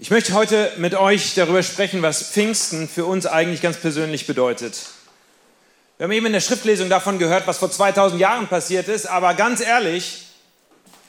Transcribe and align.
Ich 0.00 0.10
möchte 0.10 0.32
heute 0.32 0.72
mit 0.76 0.94
euch 0.94 1.34
darüber 1.34 1.60
sprechen, 1.64 2.02
was 2.02 2.22
Pfingsten 2.22 2.88
für 2.88 3.04
uns 3.04 3.26
eigentlich 3.26 3.60
ganz 3.60 3.78
persönlich 3.78 4.28
bedeutet. 4.28 4.90
Wir 5.96 6.04
haben 6.04 6.12
eben 6.12 6.26
in 6.26 6.32
der 6.32 6.40
Schriftlesung 6.40 6.88
davon 6.88 7.18
gehört, 7.18 7.48
was 7.48 7.58
vor 7.58 7.68
2000 7.68 8.20
Jahren 8.20 8.46
passiert 8.46 8.86
ist, 8.86 9.06
aber 9.06 9.34
ganz 9.34 9.60
ehrlich, 9.60 10.28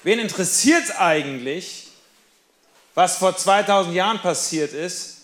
wen 0.02 0.18
interessiert 0.18 0.86
es 0.86 0.96
eigentlich, 0.96 1.90
was 2.96 3.18
vor 3.18 3.38
2000 3.38 3.94
Jahren 3.94 4.20
passiert 4.24 4.74
ist, 4.74 5.18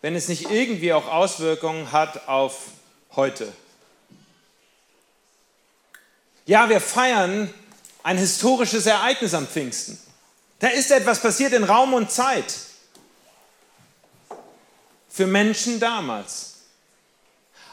wenn 0.00 0.16
es 0.16 0.26
nicht 0.26 0.50
irgendwie 0.50 0.92
auch 0.92 1.06
Auswirkungen 1.06 1.92
hat 1.92 2.26
auf 2.26 2.70
heute? 3.14 3.52
Ja, 6.44 6.68
wir 6.68 6.80
feiern 6.80 7.54
ein 8.02 8.18
historisches 8.18 8.86
Ereignis 8.86 9.32
am 9.32 9.46
Pfingsten. 9.46 9.96
Da 10.58 10.66
ist 10.66 10.90
etwas 10.90 11.20
passiert 11.20 11.52
in 11.52 11.62
Raum 11.62 11.94
und 11.94 12.10
Zeit 12.10 12.52
für 15.12 15.26
Menschen 15.26 15.78
damals. 15.78 16.54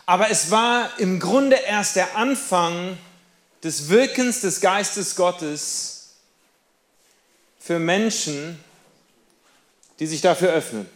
Aber 0.05 0.30
es 0.30 0.52
war 0.52 0.99
im 0.99 1.20
Grunde 1.20 1.55
erst 1.55 1.95
der 1.95 2.17
Anfang 2.17 2.97
des 3.63 3.89
Wirkens 3.89 4.41
des 4.41 4.59
Geistes 4.59 5.16
Gottes 5.16 6.16
für 7.59 7.80
Menschen, 7.80 8.59
die 9.99 10.07
sich 10.07 10.21
dafür 10.21 10.52
öffnen. 10.52 10.89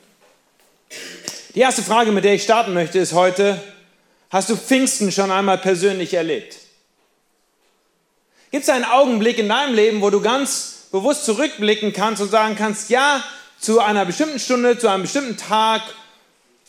Die 1.55 1.59
erste 1.59 1.83
Frage, 1.83 2.11
mit 2.11 2.25
der 2.25 2.33
ich 2.33 2.43
starten 2.43 2.73
möchte, 2.73 2.99
ist 2.99 3.13
heute, 3.13 3.61
hast 4.29 4.49
du 4.49 4.57
Pfingsten 4.57 5.11
schon 5.11 5.31
einmal 5.31 5.59
persönlich 5.59 6.13
erlebt? 6.13 6.57
Gibt 8.51 8.63
es 8.63 8.69
einen 8.69 8.85
Augenblick 8.85 9.37
in 9.37 9.49
deinem 9.49 9.75
Leben, 9.75 10.01
wo 10.01 10.09
du 10.09 10.21
ganz 10.21 10.87
bewusst 10.91 11.25
zurückblicken 11.25 11.93
kannst 11.93 12.21
und 12.21 12.29
sagen 12.29 12.55
kannst, 12.55 12.89
ja, 12.89 13.23
zu 13.59 13.79
einer 13.79 14.05
bestimmten 14.05 14.39
Stunde, 14.39 14.77
zu 14.77 14.89
einem 14.89 15.03
bestimmten 15.03 15.37
Tag 15.37 15.81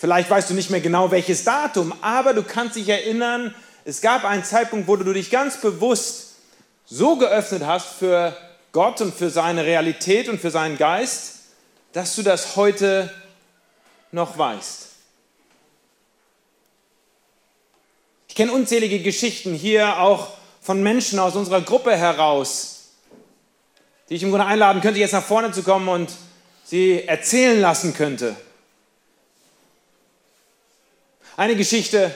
Vielleicht 0.04 0.28
weißt 0.28 0.50
du 0.50 0.54
nicht 0.54 0.68
mehr 0.68 0.82
genau 0.82 1.10
welches 1.10 1.44
Datum, 1.44 1.94
aber 2.02 2.34
du 2.34 2.42
kannst 2.42 2.76
dich 2.76 2.90
erinnern, 2.90 3.54
es 3.86 4.02
gab 4.02 4.26
einen 4.26 4.44
Zeitpunkt, 4.44 4.86
wo 4.86 4.96
du 4.96 5.14
dich 5.14 5.30
ganz 5.30 5.58
bewusst 5.58 6.34
so 6.84 7.16
geöffnet 7.16 7.64
hast 7.64 7.86
für 7.86 8.36
Gott 8.72 9.00
und 9.00 9.14
für 9.14 9.30
seine 9.30 9.64
Realität 9.64 10.28
und 10.28 10.42
für 10.42 10.50
seinen 10.50 10.76
Geist, 10.76 11.36
dass 11.94 12.16
du 12.16 12.22
das 12.22 12.54
heute 12.54 13.10
noch 14.12 14.36
weißt. 14.36 14.88
Ich 18.28 18.34
kenne 18.34 18.52
unzählige 18.52 19.00
Geschichten 19.00 19.54
hier 19.54 20.00
auch 20.00 20.34
von 20.60 20.82
Menschen 20.82 21.18
aus 21.18 21.34
unserer 21.34 21.62
Gruppe 21.62 21.96
heraus, 21.96 22.90
die 24.10 24.16
ich 24.16 24.22
im 24.22 24.28
Grunde 24.28 24.44
einladen 24.44 24.82
könnte, 24.82 25.00
jetzt 25.00 25.12
nach 25.12 25.24
vorne 25.24 25.50
zu 25.52 25.62
kommen 25.62 25.88
und 25.88 26.10
sie 26.62 27.04
erzählen 27.04 27.58
lassen 27.58 27.94
könnte. 27.94 28.36
Eine 31.36 31.56
Geschichte 31.56 32.14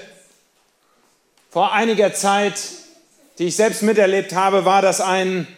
vor 1.50 1.72
einiger 1.72 2.14
Zeit, 2.14 2.54
die 3.40 3.46
ich 3.46 3.56
selbst 3.56 3.82
miterlebt 3.82 4.32
habe, 4.32 4.64
war, 4.64 4.80
dass 4.80 5.00
ein 5.00 5.48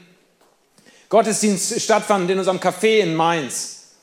Gottesdienst 1.10 1.78
stattfand 1.78 2.30
in 2.30 2.38
unserem 2.38 2.58
Café 2.58 3.00
in 3.00 3.14
Mainz. 3.14 3.96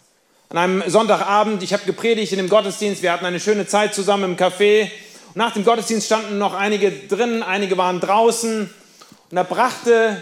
An 0.50 0.60
einem 0.60 0.84
Sonntagabend, 0.86 1.64
ich 1.64 1.74
habe 1.74 1.86
gepredigt 1.86 2.34
in 2.34 2.38
dem 2.38 2.50
Gottesdienst, 2.50 3.02
wir 3.02 3.12
hatten 3.12 3.26
eine 3.26 3.40
schöne 3.40 3.66
Zeit 3.66 3.96
zusammen 3.96 4.26
im 4.26 4.38
Café. 4.38 4.92
Und 5.30 5.38
nach 5.38 5.54
dem 5.54 5.66
Gottesdienst 5.66 6.06
standen 6.06 6.38
noch 6.38 6.54
einige 6.54 6.92
drin, 6.92 7.42
einige 7.42 7.80
waren 7.80 8.00
draußen. 8.00 8.62
Und 8.62 9.36
da 9.36 9.42
brachte 9.42 10.22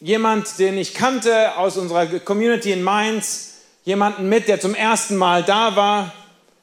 jemand, 0.00 0.58
den 0.58 0.76
ich 0.76 0.94
kannte 0.94 1.56
aus 1.56 1.76
unserer 1.76 2.06
Community 2.18 2.72
in 2.72 2.82
Mainz, 2.82 3.58
jemanden 3.84 4.28
mit, 4.28 4.48
der 4.48 4.58
zum 4.58 4.74
ersten 4.74 5.14
Mal 5.14 5.44
da 5.44 5.76
war. 5.76 6.12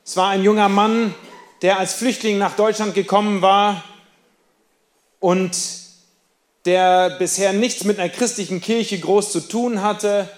Es 0.05 0.17
war 0.17 0.31
ein 0.31 0.43
junger 0.43 0.67
Mann, 0.67 1.15
der 1.61 1.79
als 1.79 1.93
Flüchtling 1.93 2.37
nach 2.37 2.55
Deutschland 2.55 2.93
gekommen 2.93 3.41
war 3.41 3.83
und 5.19 5.55
der 6.65 7.11
bisher 7.11 7.53
nichts 7.53 7.83
mit 7.83 7.99
einer 7.99 8.09
christlichen 8.09 8.61
Kirche 8.61 8.99
groß 8.99 9.31
zu 9.31 9.39
tun 9.39 9.81
hatte. 9.81 10.29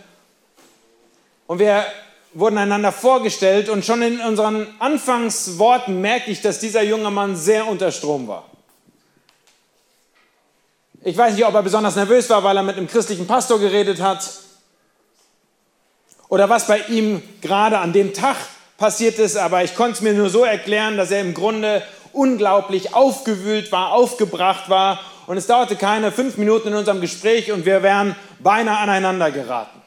Und 1.48 1.60
wir 1.60 1.86
wurden 2.34 2.58
einander 2.58 2.92
vorgestellt 2.92 3.70
und 3.70 3.84
schon 3.84 4.02
in 4.02 4.20
unseren 4.22 4.68
Anfangsworten 4.80 6.00
merke 6.00 6.30
ich, 6.30 6.42
dass 6.42 6.60
dieser 6.60 6.84
junge 6.84 7.10
Mann 7.10 7.36
sehr 7.36 7.68
unter 7.68 7.92
Strom 7.92 8.28
war. 8.28 8.46
Ich 11.02 11.18
weiß 11.18 11.34
nicht, 11.34 11.46
ob 11.46 11.54
er 11.54 11.64
besonders 11.64 11.96
nervös 11.96 12.30
war, 12.30 12.44
weil 12.44 12.58
er 12.58 12.64
mit 12.64 12.78
einem 12.78 12.88
christlichen 12.88 13.26
Pastor 13.26 13.60
geredet 13.60 14.02
hat 14.02 14.30
oder 16.28 16.50
was 16.50 16.68
bei 16.68 16.80
ihm 16.90 17.24
gerade 17.42 17.80
an 17.80 17.94
dem 17.94 18.14
Tag 18.14 18.36
passiert 18.80 19.20
ist, 19.20 19.38
aber 19.38 19.64
ich 19.64 19.76
konnte 19.76 19.94
es 19.94 20.02
mir 20.02 20.14
nur 20.14 20.30
so 20.30 20.44
erklären, 20.44 20.98
dass 20.98 21.12
er 21.12 21.22
im 21.22 21.34
Grunde 21.34 21.84
unglaublich 22.14 22.96
aufgewühlt 22.96 23.72
war, 23.72 23.92
aufgebracht 23.92 24.70
war. 24.70 25.00
Und 25.28 25.38
es 25.38 25.46
dauerte 25.46 25.76
keine 25.76 26.12
fünf 26.12 26.38
Minuten 26.38 26.70
in 26.70 26.76
unserem 26.76 27.02
Gespräch 27.02 27.52
und 27.52 27.66
wir 27.66 27.84
wären 27.84 28.16
beinahe 28.40 28.78
aneinander 28.78 29.30
geraten. 29.30 29.80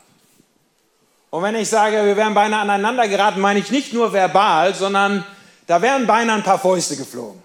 Und 1.31 1.43
wenn 1.43 1.57
ich 1.57 1.69
sage, 1.69 2.05
wir 2.05 2.17
wären 2.17 2.35
beinahe 2.35 2.61
aneinander 2.61 3.09
geraten, 3.09 3.41
meine 3.41 3.59
ich 3.59 3.71
nicht 3.71 3.93
nur 3.93 4.13
verbal, 4.13 4.75
sondern 4.75 5.25
da 5.67 5.81
wären 5.81 6.07
beinahe 6.07 6.37
ein 6.37 6.43
paar 6.43 6.59
Fäuste 6.59 6.97
geflogen. 6.97 7.43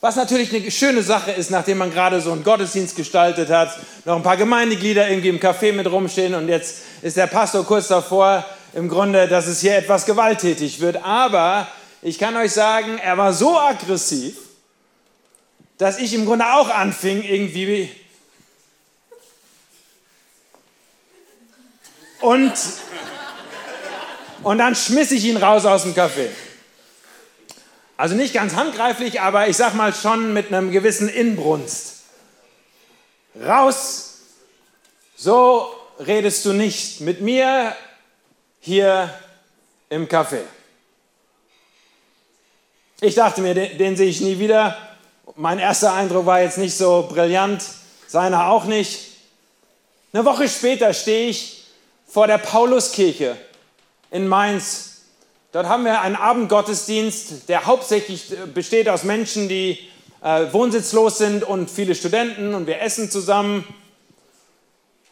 Was 0.00 0.16
natürlich 0.16 0.54
eine 0.54 0.70
schöne 0.70 1.02
Sache 1.02 1.32
ist, 1.32 1.50
nachdem 1.50 1.78
man 1.78 1.92
gerade 1.92 2.20
so 2.20 2.32
einen 2.32 2.44
Gottesdienst 2.44 2.96
gestaltet 2.96 3.50
hat, 3.50 3.78
noch 4.04 4.16
ein 4.16 4.22
paar 4.22 4.36
Gemeindeglieder 4.36 5.08
irgendwie 5.08 5.28
im 5.28 5.38
Café 5.38 5.72
mit 5.72 5.90
rumstehen 5.90 6.34
und 6.34 6.48
jetzt 6.48 6.78
ist 7.02 7.16
der 7.16 7.26
Pastor 7.26 7.64
kurz 7.64 7.88
davor, 7.88 8.44
im 8.76 8.90
Grunde, 8.90 9.26
dass 9.26 9.46
es 9.46 9.60
hier 9.60 9.74
etwas 9.74 10.04
gewalttätig 10.04 10.80
wird. 10.80 11.02
Aber 11.02 11.66
ich 12.02 12.18
kann 12.18 12.36
euch 12.36 12.52
sagen, 12.52 12.98
er 12.98 13.16
war 13.16 13.32
so 13.32 13.58
aggressiv, 13.58 14.36
dass 15.78 15.98
ich 15.98 16.12
im 16.12 16.26
Grunde 16.26 16.44
auch 16.52 16.68
anfing, 16.68 17.22
irgendwie. 17.22 17.90
Und, 22.20 22.52
und 24.42 24.58
dann 24.58 24.74
schmiss 24.74 25.10
ich 25.10 25.24
ihn 25.24 25.38
raus 25.38 25.64
aus 25.64 25.84
dem 25.84 25.94
Café. 25.94 26.28
Also 27.96 28.14
nicht 28.14 28.34
ganz 28.34 28.54
handgreiflich, 28.56 29.22
aber 29.22 29.48
ich 29.48 29.56
sag 29.56 29.72
mal 29.74 29.94
schon 29.94 30.34
mit 30.34 30.48
einem 30.48 30.70
gewissen 30.70 31.08
Inbrunst. 31.08 32.02
Raus! 33.42 34.18
So 35.16 35.66
redest 35.98 36.44
du 36.44 36.52
nicht 36.52 37.00
mit 37.00 37.22
mir, 37.22 37.74
hier 38.66 39.08
im 39.90 40.08
Café. 40.08 40.40
Ich 43.00 43.14
dachte 43.14 43.40
mir, 43.40 43.54
den, 43.54 43.78
den, 43.78 43.96
sehe 43.96 44.08
ich 44.08 44.20
nie 44.20 44.40
wieder. 44.40 44.76
Mein 45.36 45.60
erster 45.60 45.92
Eindruck 45.92 46.26
war 46.26 46.40
jetzt 46.40 46.58
nicht 46.58 46.76
so 46.76 47.06
brillant, 47.08 47.62
seiner 48.08 48.48
auch 48.48 48.64
nicht. 48.64 48.98
Eine 50.12 50.24
Woche 50.24 50.48
später 50.48 50.92
stehe 50.94 51.28
ich 51.28 51.64
vor 52.08 52.26
der 52.26 52.38
Pauluskirche 52.38 53.36
in 54.10 54.26
Mainz. 54.26 55.02
Dort 55.52 55.68
haben 55.68 55.84
wir 55.84 56.00
einen 56.00 56.16
Abendgottesdienst, 56.16 57.48
der 57.48 57.66
hauptsächlich 57.66 58.34
besteht 58.52 58.88
aus 58.88 59.04
Menschen, 59.04 59.48
die 59.48 59.78
äh, 60.24 60.52
wohnsitzlos 60.52 61.18
sind 61.18 61.44
und 61.44 61.70
viele 61.70 61.94
Studenten 61.94 62.52
und 62.52 62.66
wir 62.66 62.82
essen 62.82 63.12
zusammen. 63.12 63.64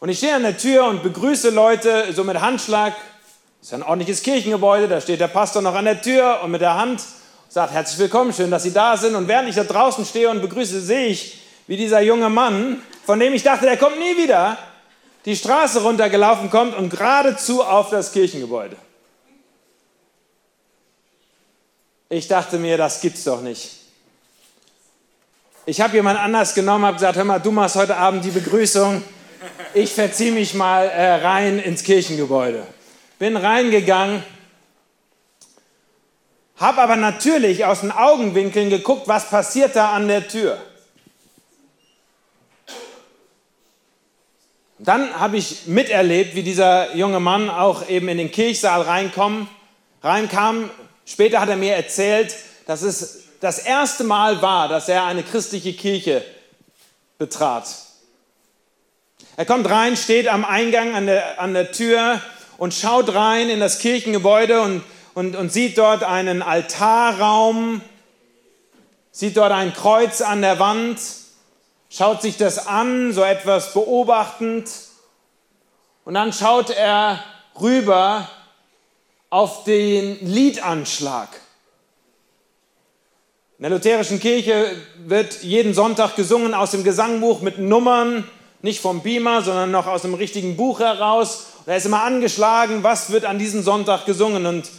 Und 0.01 0.09
ich 0.09 0.17
stehe 0.17 0.35
an 0.35 0.43
der 0.43 0.57
Tür 0.57 0.87
und 0.87 1.03
begrüße 1.03 1.51
Leute 1.51 2.11
so 2.11 2.25
mit 2.25 2.41
Handschlag 2.41 2.93
das 3.65 3.71
ist 3.71 3.81
ein 3.81 3.89
ordentliches 3.89 4.21
Kirchengebäude, 4.21 4.87
da 4.87 5.01
steht 5.01 5.19
der 5.19 5.27
Pastor 5.27 5.59
noch 5.59 5.73
an 5.73 5.85
der 5.85 5.99
Tür 5.99 6.41
und 6.43 6.51
mit 6.51 6.61
der 6.61 6.75
Hand 6.75 7.01
sagt, 7.49 7.73
herzlich 7.73 7.97
willkommen, 7.97 8.31
schön, 8.31 8.51
dass 8.51 8.61
Sie 8.61 8.71
da 8.71 8.95
sind. 8.95 9.15
Und 9.15 9.27
während 9.27 9.49
ich 9.49 9.55
da 9.55 9.63
draußen 9.63 10.05
stehe 10.05 10.29
und 10.29 10.39
begrüße, 10.39 10.79
sehe 10.81 11.07
ich, 11.07 11.41
wie 11.65 11.75
dieser 11.75 11.99
junge 12.01 12.29
Mann, 12.29 12.83
von 13.07 13.19
dem 13.19 13.33
ich 13.33 13.41
dachte, 13.41 13.65
der 13.65 13.77
kommt 13.77 13.97
nie 13.97 14.17
wieder, 14.17 14.59
die 15.25 15.35
Straße 15.35 15.81
runtergelaufen 15.81 16.51
kommt 16.51 16.77
und 16.77 16.91
geradezu 16.91 17.63
auf 17.63 17.89
das 17.89 18.11
Kirchengebäude. 18.11 18.75
Ich 22.09 22.27
dachte 22.27 22.59
mir, 22.59 22.77
das 22.77 23.01
gibt's 23.01 23.23
doch 23.23 23.41
nicht. 23.41 23.71
Ich 25.65 25.81
habe 25.81 25.95
jemand 25.95 26.19
anders 26.19 26.53
genommen, 26.53 26.85
habe 26.85 26.97
gesagt, 26.97 27.17
hör 27.17 27.23
mal, 27.23 27.39
du 27.39 27.49
machst 27.49 27.77
heute 27.77 27.97
Abend 27.97 28.23
die 28.25 28.29
Begrüßung. 28.29 29.01
Ich 29.73 29.91
verziehe 29.91 30.33
mich 30.33 30.53
mal 30.53 30.85
äh, 30.85 31.15
rein 31.15 31.57
ins 31.57 31.81
Kirchengebäude 31.81 32.67
bin 33.19 33.37
reingegangen, 33.37 34.23
habe 36.57 36.81
aber 36.81 36.95
natürlich 36.95 37.65
aus 37.65 37.81
den 37.81 37.91
Augenwinkeln 37.91 38.69
geguckt, 38.69 39.07
was 39.07 39.29
passiert 39.29 39.75
da 39.75 39.93
an 39.93 40.07
der 40.07 40.27
Tür. 40.27 40.57
Dann 44.77 45.19
habe 45.19 45.37
ich 45.37 45.67
miterlebt, 45.67 46.35
wie 46.35 46.43
dieser 46.43 46.95
junge 46.95 47.19
Mann 47.19 47.49
auch 47.49 47.87
eben 47.89 48.07
in 48.09 48.17
den 48.17 48.31
Kirchsaal 48.31 48.81
reinkommen, 48.81 49.47
reinkam. 50.03 50.69
Später 51.05 51.39
hat 51.39 51.49
er 51.49 51.55
mir 51.55 51.75
erzählt, 51.75 52.35
dass 52.67 52.81
es 52.81 53.23
das 53.39 53.59
erste 53.59 54.03
Mal 54.03 54.41
war, 54.41 54.67
dass 54.67 54.89
er 54.89 55.05
eine 55.05 55.23
christliche 55.23 55.73
Kirche 55.73 56.23
betrat. 57.17 57.67
Er 59.37 59.45
kommt 59.45 59.69
rein, 59.69 59.97
steht 59.97 60.27
am 60.27 60.45
Eingang 60.45 60.93
an 60.93 61.05
der, 61.05 61.39
an 61.39 61.53
der 61.53 61.71
Tür 61.71 62.21
und 62.57 62.73
schaut 62.73 63.13
rein 63.13 63.49
in 63.49 63.59
das 63.59 63.79
Kirchengebäude 63.79 64.61
und, 64.61 64.83
und, 65.13 65.35
und 65.35 65.51
sieht 65.51 65.77
dort 65.77 66.03
einen 66.03 66.41
Altarraum, 66.41 67.81
sieht 69.11 69.37
dort 69.37 69.51
ein 69.51 69.73
Kreuz 69.73 70.21
an 70.21 70.41
der 70.41 70.59
Wand, 70.59 70.99
schaut 71.89 72.21
sich 72.21 72.37
das 72.37 72.67
an, 72.67 73.13
so 73.13 73.23
etwas 73.23 73.73
beobachtend. 73.73 74.69
Und 76.03 76.13
dann 76.13 76.33
schaut 76.33 76.69
er 76.69 77.23
rüber 77.59 78.29
auf 79.29 79.63
den 79.63 80.25
Liedanschlag. 80.25 81.29
In 83.57 83.63
der 83.63 83.71
lutherischen 83.71 84.19
Kirche 84.19 84.75
wird 84.97 85.41
jeden 85.43 85.73
Sonntag 85.73 86.17
gesungen 86.17 86.53
aus 86.53 86.71
dem 86.71 86.83
Gesangbuch 86.83 87.41
mit 87.41 87.57
Nummern, 87.57 88.29
nicht 88.61 88.81
vom 88.81 89.01
Beamer, 89.01 89.41
sondern 89.41 89.71
noch 89.71 89.87
aus 89.87 90.01
dem 90.01 90.13
richtigen 90.13 90.57
Buch 90.57 90.79
heraus. 90.79 91.47
Da 91.65 91.75
ist 91.75 91.85
immer 91.85 92.03
angeschlagen, 92.03 92.83
was 92.83 93.09
wird 93.09 93.25
an 93.25 93.39
diesem 93.39 93.63
Sonntag 93.63 94.05
gesungen. 94.05 94.45
Und, 94.45 94.65
und 94.65 94.71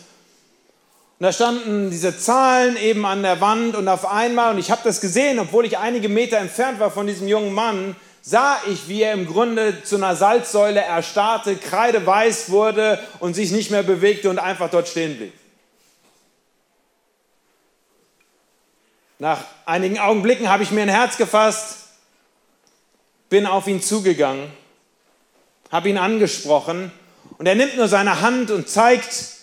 da 1.18 1.32
standen 1.32 1.90
diese 1.90 2.16
Zahlen 2.16 2.76
eben 2.76 3.04
an 3.04 3.22
der 3.22 3.40
Wand 3.40 3.74
und 3.74 3.88
auf 3.88 4.06
einmal, 4.06 4.52
und 4.52 4.58
ich 4.58 4.70
habe 4.70 4.82
das 4.84 5.00
gesehen, 5.00 5.38
obwohl 5.38 5.64
ich 5.64 5.78
einige 5.78 6.08
Meter 6.08 6.38
entfernt 6.38 6.78
war 6.78 6.90
von 6.90 7.06
diesem 7.06 7.26
jungen 7.26 7.52
Mann, 7.52 7.96
sah 8.22 8.58
ich, 8.68 8.88
wie 8.88 9.02
er 9.02 9.12
im 9.12 9.26
Grunde 9.26 9.82
zu 9.82 9.96
einer 9.96 10.14
Salzsäule 10.14 10.80
erstarrte, 10.80 11.56
kreideweiß 11.56 12.50
wurde 12.50 13.00
und 13.18 13.34
sich 13.34 13.50
nicht 13.50 13.70
mehr 13.70 13.82
bewegte 13.82 14.30
und 14.30 14.38
einfach 14.38 14.70
dort 14.70 14.88
stehen 14.88 15.16
blieb. 15.16 15.32
Nach 19.18 19.44
einigen 19.64 19.98
Augenblicken 19.98 20.50
habe 20.50 20.62
ich 20.62 20.70
mir 20.70 20.82
ein 20.82 20.88
Herz 20.88 21.16
gefasst, 21.16 21.86
bin 23.28 23.46
auf 23.46 23.66
ihn 23.66 23.80
zugegangen, 23.80 24.52
habe 25.70 25.88
ihn 25.88 25.98
angesprochen 25.98 26.92
und 27.38 27.46
er 27.46 27.54
nimmt 27.54 27.76
nur 27.76 27.88
seine 27.88 28.20
Hand 28.20 28.50
und 28.50 28.68
zeigt 28.68 29.36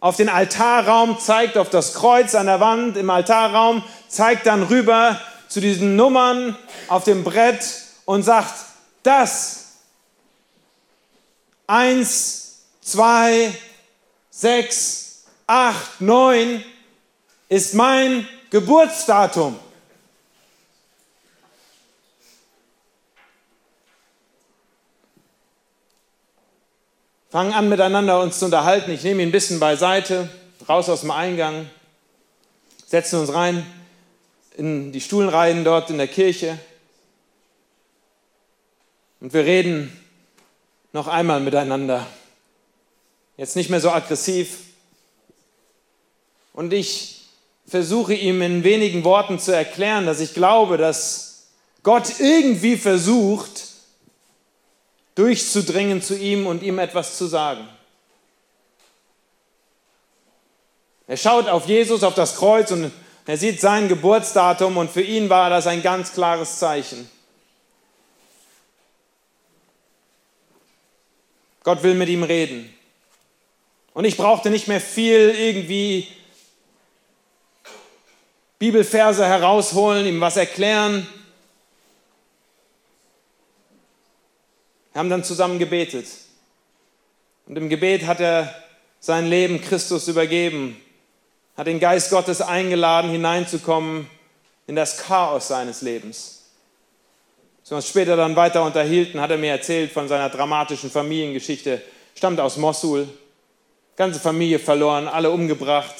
auf 0.00 0.16
den 0.16 0.28
Altarraum, 0.28 1.18
zeigt 1.18 1.56
auf 1.56 1.70
das 1.70 1.94
Kreuz 1.94 2.34
an 2.34 2.46
der 2.46 2.60
Wand 2.60 2.96
im 2.96 3.08
Altarraum, 3.08 3.84
zeigt 4.08 4.46
dann 4.46 4.64
rüber 4.64 5.20
zu 5.48 5.60
diesen 5.60 5.96
Nummern 5.96 6.56
auf 6.88 7.04
dem 7.04 7.24
Brett 7.24 7.64
und 8.04 8.22
sagt, 8.22 8.54
das 9.02 9.62
eins, 11.66 12.62
zwei, 12.80 13.52
sechs, 14.30 15.24
acht, 15.46 16.00
neun 16.00 16.64
ist 17.48 17.74
mein 17.74 18.26
Geburtsdatum. 18.50 19.58
Fangen 27.32 27.54
an 27.54 27.70
miteinander 27.70 28.20
uns 28.20 28.38
zu 28.38 28.44
unterhalten. 28.44 28.90
Ich 28.90 29.04
nehme 29.04 29.22
ihn 29.22 29.30
ein 29.30 29.32
bisschen 29.32 29.58
beiseite, 29.58 30.28
raus 30.68 30.90
aus 30.90 31.00
dem 31.00 31.10
Eingang, 31.10 31.70
setzen 32.86 33.20
uns 33.20 33.32
rein 33.32 33.64
in 34.58 34.92
die 34.92 35.00
Stuhlreihen 35.00 35.64
dort 35.64 35.88
in 35.88 35.96
der 35.96 36.08
Kirche 36.08 36.58
und 39.20 39.32
wir 39.32 39.46
reden 39.46 39.98
noch 40.92 41.08
einmal 41.08 41.40
miteinander. 41.40 42.06
Jetzt 43.38 43.56
nicht 43.56 43.70
mehr 43.70 43.80
so 43.80 43.90
aggressiv. 43.90 44.58
Und 46.52 46.74
ich 46.74 47.22
versuche 47.66 48.12
ihm 48.12 48.42
in 48.42 48.62
wenigen 48.62 49.04
Worten 49.04 49.38
zu 49.38 49.56
erklären, 49.56 50.04
dass 50.04 50.20
ich 50.20 50.34
glaube, 50.34 50.76
dass 50.76 51.46
Gott 51.82 52.20
irgendwie 52.20 52.76
versucht, 52.76 53.71
durchzudringen 55.14 56.02
zu 56.02 56.16
ihm 56.16 56.46
und 56.46 56.62
ihm 56.62 56.78
etwas 56.78 57.18
zu 57.18 57.26
sagen. 57.26 57.68
Er 61.06 61.16
schaut 61.16 61.48
auf 61.48 61.66
Jesus, 61.66 62.02
auf 62.04 62.14
das 62.14 62.36
Kreuz 62.36 62.70
und 62.70 62.92
er 63.26 63.36
sieht 63.36 63.60
sein 63.60 63.88
Geburtsdatum 63.88 64.76
und 64.76 64.90
für 64.90 65.02
ihn 65.02 65.28
war 65.28 65.50
das 65.50 65.66
ein 65.66 65.82
ganz 65.82 66.12
klares 66.12 66.58
Zeichen. 66.58 67.10
Gott 71.64 71.82
will 71.82 71.94
mit 71.94 72.08
ihm 72.08 72.22
reden. 72.22 72.72
Und 73.94 74.04
ich 74.04 74.16
brauchte 74.16 74.50
nicht 74.50 74.68
mehr 74.68 74.80
viel 74.80 75.34
irgendwie 75.36 76.08
Bibelverse 78.58 79.26
herausholen, 79.26 80.06
ihm 80.06 80.20
was 80.20 80.36
erklären. 80.36 81.06
Wir 84.92 84.98
haben 84.98 85.10
dann 85.10 85.24
zusammen 85.24 85.58
gebetet. 85.58 86.06
Und 87.46 87.56
im 87.56 87.68
Gebet 87.68 88.06
hat 88.06 88.20
er 88.20 88.54
sein 89.00 89.26
Leben 89.26 89.60
Christus 89.60 90.06
übergeben, 90.08 90.76
hat 91.56 91.66
den 91.66 91.80
Geist 91.80 92.10
Gottes 92.10 92.40
eingeladen, 92.40 93.10
hineinzukommen 93.10 94.06
in 94.66 94.76
das 94.76 94.98
Chaos 94.98 95.48
seines 95.48 95.82
Lebens. 95.82 96.44
Als 97.62 97.70
wir 97.70 97.76
uns 97.76 97.88
später 97.88 98.16
dann 98.16 98.36
weiter 98.36 98.64
unterhielten, 98.64 99.20
hat 99.20 99.30
er 99.30 99.38
mir 99.38 99.50
erzählt 99.50 99.92
von 99.92 100.08
seiner 100.08 100.28
dramatischen 100.28 100.90
Familiengeschichte. 100.90 101.82
Stammt 102.14 102.40
aus 102.40 102.56
Mossul, 102.56 103.08
ganze 103.96 104.20
Familie 104.20 104.58
verloren, 104.58 105.08
alle 105.08 105.30
umgebracht, 105.30 105.94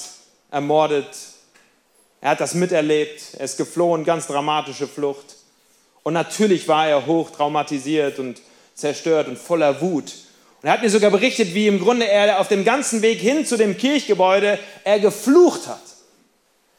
ermordet, 0.51 1.07
er 2.23 2.31
hat 2.31 2.41
das 2.41 2.55
miterlebt, 2.55 3.35
er 3.37 3.45
ist 3.45 3.57
geflohen, 3.57 4.05
ganz 4.05 4.29
dramatische 4.29 4.87
Flucht. 4.87 5.37
Und 6.05 6.15
natürlich 6.15 6.69
war 6.69 6.87
er 6.87 7.07
hoch 7.07 7.31
traumatisiert 7.31 8.21
und 8.21 8.41
zerstört 8.75 9.29
und 9.29 9.39
voller 9.39 9.81
Wut. 9.81 10.13
Und 10.63 10.69
er 10.69 10.73
hat 10.73 10.83
mir 10.83 10.91
sogar 10.91 11.11
berichtet, 11.11 11.55
wie 11.55 11.67
im 11.67 11.81
Grunde 11.81 12.09
er 12.09 12.39
auf 12.39 12.49
dem 12.49 12.65
ganzen 12.65 13.03
Weg 13.03 13.19
hin 13.19 13.45
zu 13.45 13.57
dem 13.57 13.77
Kirchgebäude 13.77 14.59
er 14.85 15.01
geflucht 15.01 15.67
hat. 15.67 15.83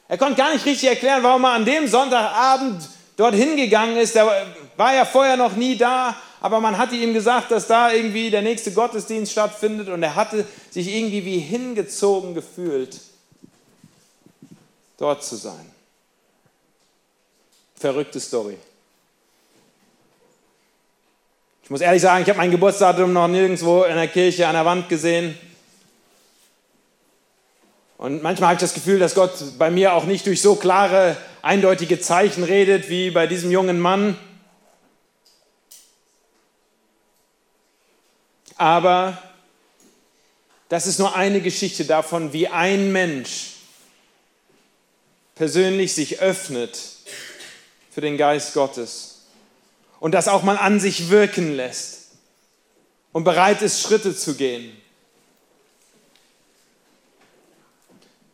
Er 0.08 0.18
konnte 0.18 0.36
gar 0.36 0.52
nicht 0.52 0.66
richtig 0.66 0.88
erklären, 0.88 1.22
warum 1.22 1.44
er 1.44 1.52
an 1.52 1.64
dem 1.64 1.86
Sonntagabend 1.86 2.88
dorthin 3.16 3.56
gegangen 3.56 3.96
ist. 3.96 4.16
Er 4.16 4.46
war 4.76 4.94
ja 4.94 5.04
vorher 5.04 5.36
noch 5.36 5.56
nie 5.56 5.76
da, 5.76 6.16
aber 6.40 6.60
man 6.60 6.76
hatte 6.76 6.94
ihm 6.94 7.14
gesagt, 7.14 7.50
dass 7.50 7.66
da 7.66 7.90
irgendwie 7.90 8.30
der 8.30 8.42
nächste 8.42 8.72
Gottesdienst 8.72 9.32
stattfindet 9.32 9.88
und 9.88 10.02
er 10.02 10.14
hatte 10.14 10.46
sich 10.70 10.88
irgendwie 10.88 11.24
wie 11.24 11.38
hingezogen 11.38 12.34
gefühlt 12.34 13.00
dort 14.98 15.24
zu 15.24 15.36
sein. 15.36 15.70
Verrückte 17.76 18.20
Story. 18.20 18.58
Ich 21.64 21.70
muss 21.70 21.80
ehrlich 21.80 22.02
sagen, 22.02 22.22
ich 22.22 22.28
habe 22.28 22.36
mein 22.36 22.50
Geburtsdatum 22.50 23.14
noch 23.14 23.26
nirgendwo 23.26 23.84
in 23.84 23.96
der 23.96 24.08
Kirche 24.08 24.46
an 24.46 24.52
der 24.52 24.66
Wand 24.66 24.90
gesehen. 24.90 25.34
Und 27.96 28.22
manchmal 28.22 28.50
habe 28.50 28.56
ich 28.56 28.60
das 28.60 28.74
Gefühl, 28.74 28.98
dass 28.98 29.14
Gott 29.14 29.32
bei 29.56 29.70
mir 29.70 29.94
auch 29.94 30.04
nicht 30.04 30.26
durch 30.26 30.42
so 30.42 30.56
klare, 30.56 31.16
eindeutige 31.40 31.98
Zeichen 31.98 32.44
redet 32.44 32.90
wie 32.90 33.10
bei 33.10 33.26
diesem 33.26 33.50
jungen 33.50 33.80
Mann. 33.80 34.18
Aber 38.56 39.16
das 40.68 40.86
ist 40.86 40.98
nur 40.98 41.16
eine 41.16 41.40
Geschichte 41.40 41.86
davon, 41.86 42.34
wie 42.34 42.46
ein 42.46 42.92
Mensch 42.92 43.52
persönlich 45.34 45.94
sich 45.94 46.20
öffnet 46.20 46.78
für 47.90 48.02
den 48.02 48.18
Geist 48.18 48.52
Gottes 48.52 49.13
und 50.04 50.12
das 50.12 50.28
auch 50.28 50.42
mal 50.42 50.58
an 50.58 50.80
sich 50.80 51.08
wirken 51.08 51.56
lässt 51.56 52.08
und 53.12 53.24
bereit 53.24 53.62
ist, 53.62 53.80
Schritte 53.80 54.14
zu 54.14 54.34
gehen. 54.34 54.76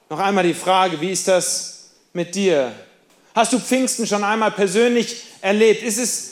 Noch 0.08 0.18
einmal 0.18 0.42
die 0.42 0.52
Frage, 0.52 1.00
wie 1.00 1.12
ist 1.12 1.28
das 1.28 1.90
mit 2.12 2.34
dir? 2.34 2.72
Hast 3.36 3.52
du 3.52 3.60
Pfingsten 3.60 4.04
schon 4.04 4.24
einmal 4.24 4.50
persönlich 4.50 5.22
erlebt? 5.42 5.84
Ist 5.84 5.98
es 5.98 6.30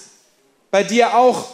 bei 0.73 0.83
dir 0.83 1.17
auch 1.17 1.51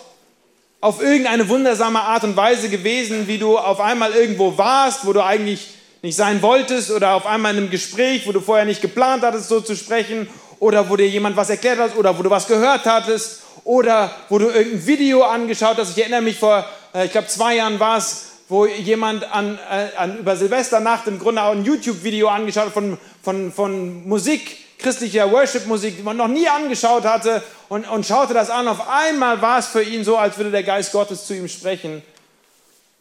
auf 0.81 1.03
irgendeine 1.03 1.47
wundersame 1.51 2.01
Art 2.01 2.25
und 2.25 2.39
Weise 2.39 2.71
gewesen, 2.71 3.29
wie 3.29 3.37
du 3.37 3.59
auf 3.59 3.81
einmal 3.81 4.13
irgendwo 4.13 4.57
warst, 4.57 5.05
wo 5.05 5.13
du 5.13 5.23
eigentlich 5.23 5.75
nicht 6.01 6.17
sein 6.17 6.41
wolltest 6.41 6.91
oder 6.91 7.13
auf 7.13 7.27
einmal 7.27 7.53
in 7.53 7.65
einem 7.65 7.71
Gespräch, 7.71 8.27
wo 8.27 8.33
du 8.33 8.41
vorher 8.41 8.65
nicht 8.65 8.81
geplant 8.81 9.23
hattest, 9.23 9.49
so 9.49 9.61
zu 9.61 9.77
sprechen 9.77 10.27
oder 10.59 10.89
wo 10.89 10.97
dir 10.97 11.07
jemand 11.07 11.37
was 11.37 11.51
erklärt 11.51 11.79
hat 11.79 11.97
oder 11.99 12.19
wo 12.19 12.23
du 12.23 12.31
was 12.31 12.47
gehört 12.47 12.87
hattest 12.87 13.43
oder 13.65 14.15
wo 14.29 14.39
du 14.39 14.47
irgendein 14.47 14.87
Video 14.87 15.23
angeschaut 15.23 15.77
hast. 15.79 15.91
Ich 15.91 15.99
erinnere 15.99 16.23
mich 16.23 16.39
vor, 16.39 16.65
äh, 16.95 17.07
ich 17.07 17.13
glaube, 17.13 17.29
zwei 17.29 17.57
Jahren 17.57 17.81
war 17.81 17.99
es, 17.99 18.27
wo 18.49 18.67
jemand 18.67 19.25
an, 19.33 19.59
äh, 19.71 19.97
an, 19.97 20.19
über 20.19 20.37
Silvesternacht 20.37 21.07
im 21.07 21.19
Grunde 21.19 21.43
auch 21.43 21.53
ein 21.53 21.65
YouTube-Video 21.65 22.29
angeschaut 22.29 22.67
hat 22.67 22.73
von, 22.73 22.99
von, 23.23 23.53
von 23.53 24.07
Musik, 24.07 24.59
christlicher 24.79 25.33
Worship-Musik, 25.33 25.97
die 25.97 26.03
man 26.03 26.17
noch 26.17 26.29
nie 26.29 26.47
angeschaut 26.47 27.05
hatte 27.05 27.43
und, 27.69 27.89
und 27.89 28.07
schaute 28.07 28.35
das 28.35 28.51
an. 28.51 28.69
Auf 28.69 28.89
einmal 28.89 29.41
war 29.41 29.59
es 29.59 29.67
für 29.67 29.83
ihn 29.83 30.05
so, 30.05 30.17
als 30.17 30.37
würde 30.37 30.51
der 30.51 30.63
Geist 30.63 30.93
Gottes 30.93 31.27
zu 31.27 31.35
ihm 31.35 31.49
sprechen. 31.49 32.03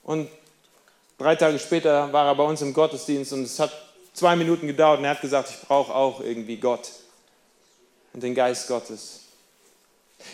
Und 0.04 0.30
Drei 1.24 1.36
Tage 1.36 1.58
später 1.60 2.12
war 2.12 2.26
er 2.26 2.36
bei 2.36 2.44
uns 2.44 2.62
im 2.62 2.74
Gottesdienst 2.74 3.32
und 3.32 3.44
es 3.44 3.58
hat 3.58 3.72
zwei 4.14 4.36
Minuten 4.36 4.68
gedauert 4.68 5.00
und 5.00 5.06
er 5.06 5.12
hat 5.12 5.22
gesagt, 5.22 5.50
ich 5.50 5.68
brauche 5.68 5.96
auch 5.96 6.20
irgendwie 6.20 6.58
Gott 6.58 6.90
und 8.14 8.22
den 8.22 8.36
Geist 8.36 8.68
Gottes. 8.68 9.22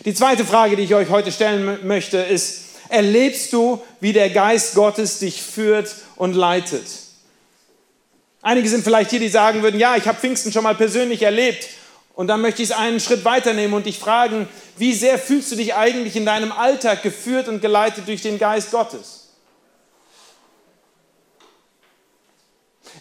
Die 0.04 0.14
zweite 0.14 0.44
Frage, 0.44 0.76
die 0.76 0.84
ich 0.84 0.94
euch 0.94 1.10
heute 1.10 1.32
stellen 1.32 1.86
möchte, 1.86 2.18
ist, 2.18 2.62
erlebst 2.88 3.52
du, 3.52 3.82
wie 4.00 4.12
der 4.12 4.30
Geist 4.30 4.74
Gottes 4.74 5.18
dich 5.18 5.42
führt 5.42 5.94
und 6.16 6.34
leitet. 6.34 6.86
Einige 8.42 8.68
sind 8.68 8.84
vielleicht 8.84 9.10
hier, 9.10 9.20
die 9.20 9.28
sagen 9.28 9.62
würden, 9.62 9.78
ja, 9.78 9.96
ich 9.96 10.06
habe 10.08 10.18
Pfingsten 10.18 10.52
schon 10.52 10.64
mal 10.64 10.74
persönlich 10.74 11.22
erlebt. 11.22 11.68
Und 12.14 12.26
dann 12.26 12.40
möchte 12.40 12.62
ich 12.62 12.70
es 12.70 12.76
einen 12.76 13.00
Schritt 13.00 13.24
weiternehmen 13.24 13.74
und 13.74 13.86
dich 13.86 13.98
fragen, 13.98 14.48
wie 14.76 14.92
sehr 14.94 15.18
fühlst 15.18 15.52
du 15.52 15.56
dich 15.56 15.74
eigentlich 15.74 16.16
in 16.16 16.26
deinem 16.26 16.52
Alltag 16.52 17.02
geführt 17.02 17.48
und 17.48 17.60
geleitet 17.60 18.08
durch 18.08 18.22
den 18.22 18.38
Geist 18.38 18.70
Gottes? 18.70 19.28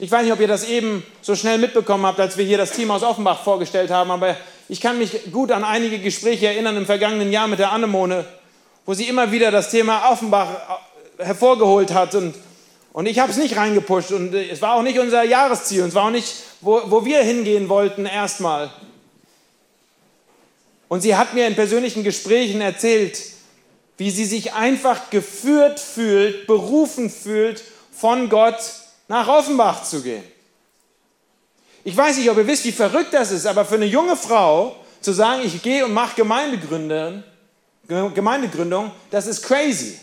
Ich 0.02 0.10
weiß 0.12 0.24
nicht, 0.24 0.32
ob 0.32 0.40
ihr 0.40 0.48
das 0.48 0.64
eben 0.64 1.04
so 1.22 1.36
schnell 1.36 1.58
mitbekommen 1.58 2.06
habt, 2.06 2.20
als 2.20 2.38
wir 2.38 2.46
hier 2.46 2.58
das 2.58 2.72
Team 2.72 2.92
aus 2.92 3.04
Offenbach 3.04 3.44
vorgestellt 3.44 3.92
haben, 3.92 4.12
aber 4.12 4.38
ich 4.70 4.80
kann 4.80 5.00
mich 5.00 5.32
gut 5.32 5.52
an 5.52 5.64
einige 5.64 5.98
Gespräche 5.98 6.46
erinnern 6.48 6.78
im 6.78 6.86
vergangenen 6.86 7.32
Jahr 7.32 7.48
mit 7.48 7.58
der 7.58 7.72
Annemone, 7.72 8.24
wo 8.86 8.94
sie 8.94 9.08
immer 9.08 9.32
wieder 9.32 9.50
das 9.50 9.72
Thema 9.72 10.12
Offenbach 10.12 10.80
äh, 11.18 11.26
hervorgeholt 11.26 11.92
hat 11.92 12.14
und, 12.14 12.36
und 12.94 13.08
ich 13.08 13.18
habe 13.18 13.32
es 13.32 13.38
nicht 13.38 13.58
reingepusht 13.58 14.12
und 14.12 14.34
äh, 14.34 14.48
es 14.50 14.62
war 14.62 14.76
auch 14.76 14.84
nicht 14.84 15.00
unser 15.00 15.24
Jahresziel 15.24 15.82
und 15.82 15.90
es 15.90 15.96
war 15.96 16.06
auch 16.06 16.12
nicht, 16.12 16.36
wo, 16.62 16.82
wo 16.86 17.04
wir 17.04 17.24
hingehen 17.24 17.68
wollten 17.68 18.06
erstmal. 18.06 18.70
Und 20.88 21.02
sie 21.02 21.16
hat 21.16 21.34
mir 21.34 21.48
in 21.48 21.56
persönlichen 21.56 22.04
Gesprächen 22.04 22.62
erzählt, 22.62 23.20
wie 23.98 24.12
sie 24.12 24.26
sich 24.26 24.54
einfach 24.54 25.10
geführt 25.10 25.80
fühlt, 25.80 26.46
berufen 26.48 27.10
fühlt 27.10 27.64
von 27.92 28.30
Gott 28.30 28.60
nach 29.08 29.28
Offenbach 29.28 29.84
zu 29.84 30.04
gehen. 30.04 30.24
Ich 31.84 31.96
weiß 31.96 32.18
nicht, 32.18 32.30
ob 32.30 32.38
ihr 32.38 32.48
wisst, 32.48 32.66
wie 32.66 32.72
verrückt 32.72 33.14
das 33.14 33.32
ist, 33.32 33.46
aber 33.46 33.66
für 33.66 33.76
eine 33.76 33.86
junge 33.86 34.16
Frau 34.16 34.76
zu 35.02 35.14
sagen, 35.14 35.42
ich 35.46 35.62
gehe 35.62 35.86
und 35.86 35.94
mache 35.94 36.16
Gemeindegründung, 36.16 37.24
Gemeindegründung, 37.88 38.92
das 39.10 39.28
ist 39.28 39.44
crazy. 39.44 40.00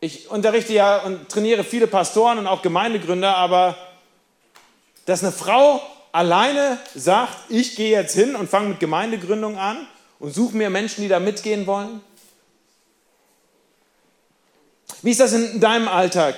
Ich 0.00 0.30
unterrichte 0.30 0.72
ja 0.72 0.98
und 0.98 1.28
trainiere 1.28 1.64
viele 1.64 1.86
Pastoren 1.86 2.38
und 2.38 2.46
auch 2.46 2.62
Gemeindegründer, 2.62 3.36
aber 3.36 3.76
dass 5.04 5.22
eine 5.22 5.32
Frau 5.32 5.82
alleine 6.12 6.78
sagt, 6.94 7.50
ich 7.50 7.76
gehe 7.76 7.90
jetzt 7.90 8.14
hin 8.14 8.36
und 8.36 8.48
fange 8.48 8.70
mit 8.70 8.80
Gemeindegründung 8.80 9.58
an 9.58 9.86
und 10.18 10.32
suche 10.32 10.56
mir 10.56 10.70
Menschen, 10.70 11.02
die 11.02 11.08
da 11.08 11.18
mitgehen 11.18 11.66
wollen, 11.66 12.00
wie 15.02 15.10
ist 15.10 15.20
das 15.20 15.32
in 15.32 15.60
deinem 15.60 15.88
Alltag? 15.88 16.36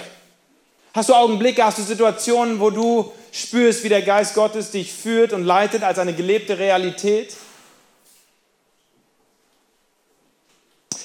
Hast 0.95 1.09
du 1.09 1.15
Augenblicke, 1.15 1.65
hast 1.65 1.79
du 1.79 1.83
Situationen, 1.83 2.61
wo 2.61 2.71
du 2.71 3.13
spürst, 3.31 3.85
wie 3.85 3.89
der 3.89 4.03
Geist 4.03 4.35
Gottes 4.35 4.71
dich 4.71 4.93
führt 4.93 5.33
und 5.33 5.45
leitet 5.45 5.83
als 5.83 5.99
eine 5.99 6.15
gelebte 6.15 6.59
Realität? 6.59 7.37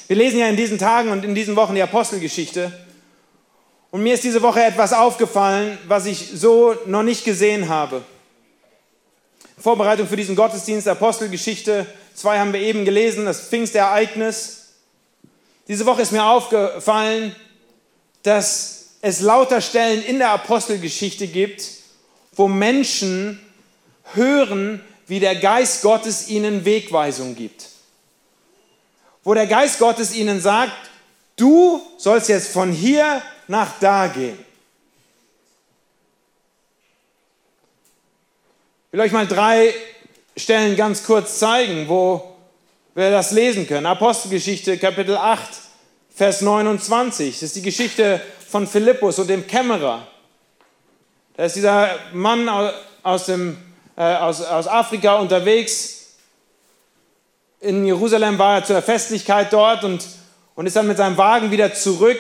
Wir 0.08 0.16
lesen 0.16 0.40
ja 0.40 0.48
in 0.48 0.56
diesen 0.56 0.78
Tagen 0.78 1.12
und 1.12 1.26
in 1.26 1.36
diesen 1.36 1.56
Wochen 1.56 1.76
die 1.76 1.82
Apostelgeschichte. 1.82 2.72
Und 3.92 4.04
mir 4.04 4.14
ist 4.14 4.24
diese 4.24 4.42
Woche 4.42 4.64
etwas 4.64 4.94
aufgefallen, 4.94 5.78
was 5.88 6.06
ich 6.06 6.32
so 6.34 6.76
noch 6.86 7.04
nicht 7.04 7.26
gesehen 7.26 7.70
habe. 7.70 8.04
Vorbereitung 9.58 10.08
für 10.08 10.16
diesen 10.16 10.36
Gottesdienst, 10.36 10.88
Apostelgeschichte 10.88 11.86
2 12.16 12.40
haben 12.40 12.54
wir 12.54 12.60
eben 12.60 12.86
gelesen, 12.86 13.26
das 13.26 13.42
Pfingstereignis. 13.42 14.74
Diese 15.68 15.86
Woche 15.86 16.02
ist 16.02 16.12
mir 16.12 16.26
aufgefallen, 16.26 17.36
dass 18.24 18.83
es 19.04 19.20
lauter 19.20 19.60
Stellen 19.60 20.02
in 20.02 20.18
der 20.18 20.30
Apostelgeschichte 20.30 21.28
gibt, 21.28 21.70
wo 22.38 22.48
Menschen 22.48 23.38
hören, 24.14 24.80
wie 25.08 25.20
der 25.20 25.36
Geist 25.36 25.82
Gottes 25.82 26.30
ihnen 26.30 26.64
Wegweisung 26.64 27.36
gibt. 27.36 27.68
Wo 29.26 29.34
der 29.34 29.46
Geist 29.46 29.80
Gottes 29.80 30.16
ihnen 30.16 30.40
sagt, 30.40 30.90
du 31.36 31.82
sollst 31.98 32.30
jetzt 32.30 32.54
von 32.54 32.72
hier 32.72 33.22
nach 33.50 33.78
da 33.82 34.08
gehen. 34.08 34.40
Ich 38.88 38.94
will 38.94 39.02
euch 39.02 39.12
mal 39.12 39.28
drei 39.28 39.74
Stellen 40.38 40.78
ganz 40.78 41.04
kurz 41.04 41.40
zeigen, 41.40 41.90
wo 41.90 42.38
wir 42.96 43.12
das 43.12 43.32
lesen 43.32 43.68
können. 43.68 43.86
Apostelgeschichte 43.86 44.78
Kapitel 44.78 45.18
8, 45.18 45.50
Vers 46.16 46.40
29. 46.40 47.34
Das 47.34 47.44
ist 47.44 47.58
die 47.58 47.62
Geschichte 47.64 48.22
von 48.54 48.68
Philippus 48.68 49.18
und 49.18 49.28
dem 49.32 49.48
Kämmerer. 49.48 50.08
Da 51.36 51.46
ist 51.46 51.56
dieser 51.56 51.90
Mann 52.14 52.48
aus, 53.02 53.26
dem, 53.26 53.58
äh, 53.98 54.04
aus, 54.04 54.44
aus 54.44 54.68
Afrika 54.68 55.16
unterwegs. 55.16 56.18
In 57.62 57.84
Jerusalem 57.84 58.38
war 58.38 58.58
er 58.58 58.64
zur 58.64 58.80
Festlichkeit 58.84 59.52
dort 59.52 59.84
und, 59.84 60.06
und 60.54 60.68
ist 60.68 60.76
dann 60.76 60.86
mit 60.86 60.98
seinem 60.98 61.18
Wagen 61.18 61.50
wieder 61.50 61.74
zurück 61.74 62.20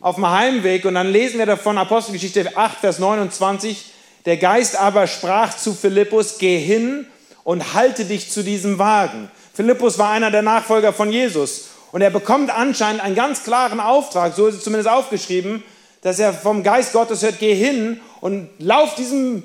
auf 0.00 0.14
dem 0.14 0.26
Heimweg. 0.26 0.86
Und 0.86 0.94
dann 0.94 1.12
lesen 1.12 1.38
wir 1.38 1.44
davon 1.44 1.76
Apostelgeschichte 1.76 2.56
8, 2.56 2.78
Vers 2.78 2.98
29. 2.98 3.92
Der 4.24 4.38
Geist 4.38 4.80
aber 4.80 5.06
sprach 5.06 5.54
zu 5.54 5.74
Philippus, 5.74 6.38
geh 6.38 6.58
hin 6.58 7.06
und 7.42 7.74
halte 7.74 8.06
dich 8.06 8.30
zu 8.30 8.42
diesem 8.42 8.78
Wagen. 8.78 9.30
Philippus 9.52 9.98
war 9.98 10.12
einer 10.12 10.30
der 10.30 10.40
Nachfolger 10.40 10.94
von 10.94 11.12
Jesus. 11.12 11.68
Und 11.92 12.00
er 12.00 12.08
bekommt 12.08 12.50
anscheinend 12.50 13.02
einen 13.02 13.14
ganz 13.14 13.44
klaren 13.44 13.80
Auftrag, 13.80 14.34
so 14.34 14.46
ist 14.46 14.54
es 14.54 14.64
zumindest 14.64 14.88
aufgeschrieben, 14.88 15.62
dass 16.04 16.18
er 16.18 16.34
vom 16.34 16.62
Geist 16.62 16.92
Gottes 16.92 17.22
hört, 17.22 17.38
geh 17.38 17.54
hin 17.54 17.98
und 18.20 18.50
lauf 18.58 18.94
diesem 18.94 19.42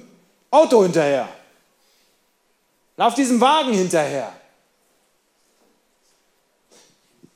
Auto 0.52 0.84
hinterher. 0.84 1.30
Lauf 2.98 3.16
diesem 3.16 3.40
Wagen 3.40 3.72
hinterher. 3.72 4.34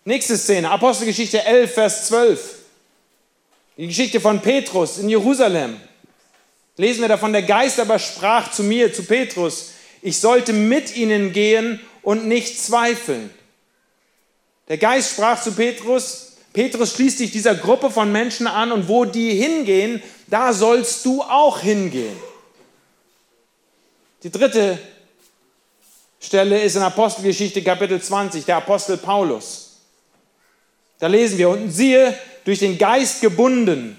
Nächste 0.03 0.37
Szene, 0.37 0.69
Apostelgeschichte 0.69 1.41
11, 1.41 1.73
Vers 1.73 2.07
12. 2.07 2.55
Die 3.77 3.87
Geschichte 3.87 4.19
von 4.19 4.41
Petrus 4.41 4.97
in 4.97 5.07
Jerusalem. 5.07 5.79
Lesen 6.75 6.99
wir 6.99 7.07
davon, 7.07 7.31
der 7.31 7.43
Geist 7.43 7.79
aber 7.79 7.99
sprach 7.99 8.51
zu 8.51 8.61
mir, 8.61 8.93
zu 8.93 9.05
Petrus, 9.05 9.69
ich 10.01 10.19
sollte 10.19 10.51
mit 10.51 10.97
ihnen 10.97 11.31
gehen 11.31 11.79
und 12.01 12.27
nicht 12.27 12.61
zweifeln. 12.61 13.29
Der 14.67 14.77
Geist 14.77 15.11
sprach 15.11 15.41
zu 15.41 15.53
Petrus, 15.53 16.32
Petrus 16.53 16.93
schließt 16.93 17.19
dich 17.19 17.31
dieser 17.31 17.55
Gruppe 17.55 17.89
von 17.89 18.11
Menschen 18.11 18.45
an 18.45 18.71
und 18.71 18.87
wo 18.87 19.05
die 19.05 19.31
hingehen, 19.31 20.01
da 20.27 20.53
sollst 20.53 21.03
du 21.03 21.23
auch 21.23 21.59
hingehen. 21.59 22.15
Die 24.21 24.31
dritte 24.31 24.77
Stelle 26.19 26.61
ist 26.61 26.75
in 26.75 26.83
Apostelgeschichte 26.83 27.63
Kapitel 27.63 28.01
20, 28.01 28.45
der 28.45 28.57
Apostel 28.57 28.97
Paulus. 28.97 29.79
Da 30.99 31.07
lesen 31.07 31.37
wir, 31.37 31.49
und 31.49 31.71
siehe, 31.71 32.17
durch 32.45 32.59
den 32.59 32.77
Geist 32.77 33.21
gebunden, 33.21 33.97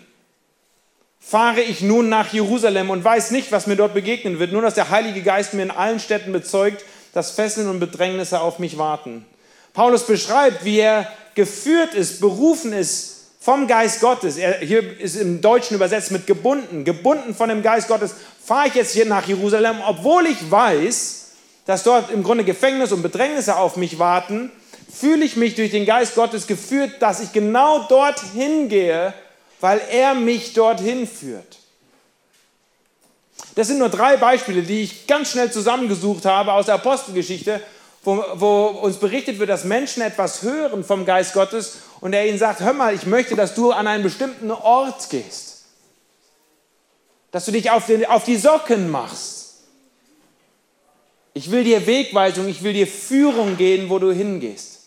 fahre 1.20 1.61
ich 1.61 1.80
nun 1.80 2.08
nach 2.08 2.32
Jerusalem 2.32 2.90
und 2.90 3.02
weiß 3.02 3.32
nicht, 3.32 3.50
was 3.50 3.66
mir 3.66 3.76
dort 3.76 3.94
begegnen 3.94 4.38
wird, 4.38 4.52
nur 4.52 4.62
dass 4.62 4.75
der 4.75 4.90
Heilige 4.90 5.23
Geist 5.23 5.54
mir 5.54 5.62
in 5.62 5.70
allen 5.70 5.99
Städten 5.99 6.32
bezeugt, 6.32 6.84
dass 7.12 7.32
Fesseln 7.32 7.68
und 7.68 7.80
Bedrängnisse 7.80 8.40
auf 8.40 8.58
mich 8.58 8.78
warten. 8.78 9.26
Paulus 9.73 10.06
beschreibt, 10.06 10.64
wie 10.64 10.78
er 10.78 11.11
geführt 11.34 11.94
ist, 11.94 12.20
berufen 12.20 12.72
ist 12.72 13.14
vom 13.40 13.66
Geist 13.66 14.00
Gottes. 14.00 14.36
Er, 14.36 14.58
hier 14.60 14.98
ist 14.98 15.16
im 15.16 15.40
Deutschen 15.40 15.74
übersetzt 15.74 16.10
mit 16.10 16.26
gebunden. 16.26 16.84
Gebunden 16.84 17.34
von 17.34 17.48
dem 17.48 17.62
Geist 17.62 17.88
Gottes 17.88 18.14
fahre 18.44 18.68
ich 18.68 18.74
jetzt 18.74 18.92
hier 18.92 19.06
nach 19.06 19.26
Jerusalem, 19.26 19.76
obwohl 19.86 20.26
ich 20.26 20.50
weiß, 20.50 21.26
dass 21.66 21.82
dort 21.82 22.10
im 22.10 22.22
Grunde 22.22 22.44
Gefängnis 22.44 22.92
und 22.92 23.02
Bedrängnisse 23.02 23.56
auf 23.56 23.76
mich 23.76 23.98
warten, 23.98 24.50
fühle 24.92 25.24
ich 25.24 25.36
mich 25.36 25.54
durch 25.54 25.70
den 25.70 25.86
Geist 25.86 26.14
Gottes 26.14 26.46
geführt, 26.46 26.92
dass 27.00 27.20
ich 27.20 27.32
genau 27.32 27.80
dorthin 27.88 28.68
gehe, 28.68 29.12
weil 29.60 29.80
er 29.90 30.14
mich 30.14 30.52
dorthin 30.52 31.06
führt. 31.06 31.58
Das 33.54 33.68
sind 33.68 33.78
nur 33.78 33.88
drei 33.88 34.16
Beispiele, 34.16 34.62
die 34.62 34.82
ich 34.82 35.06
ganz 35.06 35.30
schnell 35.30 35.50
zusammengesucht 35.52 36.24
habe 36.24 36.52
aus 36.52 36.66
der 36.66 36.76
Apostelgeschichte, 36.76 37.60
wo, 38.04 38.25
wo, 38.34 38.66
uns 38.66 38.99
berichtet 38.99 39.38
wird, 39.38 39.50
dass 39.50 39.64
Menschen 39.64 40.02
etwas 40.02 40.42
hören 40.42 40.84
vom 40.84 41.04
Geist 41.04 41.32
Gottes 41.32 41.78
und 42.00 42.12
er 42.12 42.26
ihnen 42.26 42.38
sagt, 42.38 42.61
hör 42.61 42.73
mal, 42.73 42.94
ich 42.94 43.06
möchte, 43.06 43.34
dass 43.34 43.54
du 43.54 43.73
an 43.73 43.87
einen 43.87 44.02
bestimmten 44.02 44.50
Ort 44.50 45.08
gehst. 45.11 45.64
Dass 47.30 47.46
du 47.46 47.52
dich 47.52 47.70
auf, 47.70 47.87
den, 47.87 48.04
auf 48.06 48.25
die 48.25 48.37
Socken 48.37 48.90
machst. 48.90 49.44
Ich 51.32 51.50
will 51.50 51.64
dir 51.64 51.87
Wegweisung, 51.87 52.46
ich 52.46 52.62
will 52.62 52.75
dir 52.75 52.87
Führung 52.87 53.56
gehen, 53.56 53.90
wo 53.90 53.99
du 53.99 54.12
hingehst. 54.12 54.80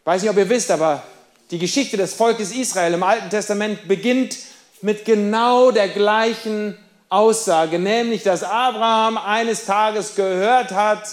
Ich 0.00 0.06
weiß 0.06 0.22
nicht, 0.22 0.30
ob 0.30 0.36
ihr 0.36 0.48
wisst, 0.48 0.70
aber 0.70 1.02
die 1.50 1.58
Geschichte 1.58 1.96
des 1.96 2.14
Volkes 2.14 2.52
Israel 2.52 2.94
im 2.94 3.02
Alten 3.02 3.30
Testament 3.30 3.88
beginnt 3.88 4.36
mit 4.82 5.04
genau 5.04 5.70
der 5.70 5.88
gleichen 5.88 6.76
Aussage, 7.08 7.78
nämlich 7.78 8.22
dass 8.22 8.42
Abraham 8.42 9.18
eines 9.18 9.64
Tages 9.64 10.14
gehört 10.14 10.72
hat 10.72 11.08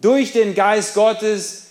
durch 0.00 0.32
den 0.32 0.54
Geist 0.54 0.94
Gottes, 0.94 1.66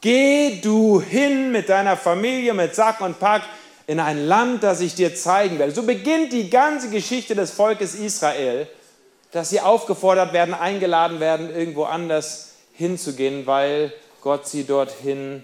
geh 0.00 0.60
du 0.60 1.00
hin 1.00 1.50
mit 1.52 1.68
deiner 1.68 1.96
Familie, 1.96 2.54
mit 2.54 2.74
Sack 2.74 3.00
und 3.00 3.18
Pack 3.18 3.42
in 3.86 4.00
ein 4.00 4.26
Land, 4.26 4.62
das 4.62 4.80
ich 4.80 4.94
dir 4.94 5.14
zeigen 5.14 5.58
werde. 5.58 5.72
So 5.72 5.84
beginnt 5.84 6.32
die 6.32 6.50
ganze 6.50 6.90
Geschichte 6.90 7.34
des 7.34 7.52
Volkes 7.52 7.94
Israel, 7.94 8.68
dass 9.32 9.50
sie 9.50 9.60
aufgefordert 9.60 10.32
werden, 10.32 10.54
eingeladen 10.54 11.20
werden, 11.20 11.54
irgendwo 11.54 11.84
anders 11.84 12.54
hinzugehen, 12.72 13.46
weil 13.46 13.92
Gott 14.20 14.46
sie 14.46 14.64
dorthin 14.64 15.42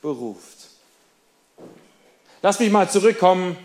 beruft. 0.00 0.58
Lass 2.42 2.58
mich 2.58 2.70
mal 2.70 2.88
zurückkommen 2.88 3.56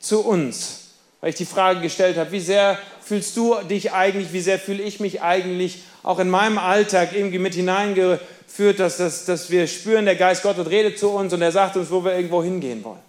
zu 0.00 0.24
uns, 0.24 0.83
weil 1.24 1.30
ich 1.30 1.36
die 1.36 1.46
Frage 1.46 1.80
gestellt 1.80 2.18
habe, 2.18 2.32
wie 2.32 2.40
sehr 2.40 2.78
fühlst 3.00 3.34
du 3.38 3.54
dich 3.62 3.92
eigentlich, 3.92 4.34
wie 4.34 4.42
sehr 4.42 4.58
fühle 4.58 4.82
ich 4.82 5.00
mich 5.00 5.22
eigentlich 5.22 5.82
auch 6.02 6.18
in 6.18 6.28
meinem 6.28 6.58
Alltag 6.58 7.14
irgendwie 7.14 7.38
mit 7.38 7.54
hineingeführt, 7.54 8.78
dass, 8.78 8.98
dass, 8.98 9.24
dass 9.24 9.48
wir 9.48 9.66
spüren, 9.66 10.04
der 10.04 10.16
Geist 10.16 10.42
Gottes 10.42 10.68
redet 10.68 10.98
zu 10.98 11.08
uns 11.08 11.32
und 11.32 11.40
er 11.40 11.50
sagt 11.50 11.78
uns, 11.78 11.90
wo 11.90 12.04
wir 12.04 12.12
irgendwo 12.12 12.42
hingehen 12.42 12.84
wollen 12.84 13.00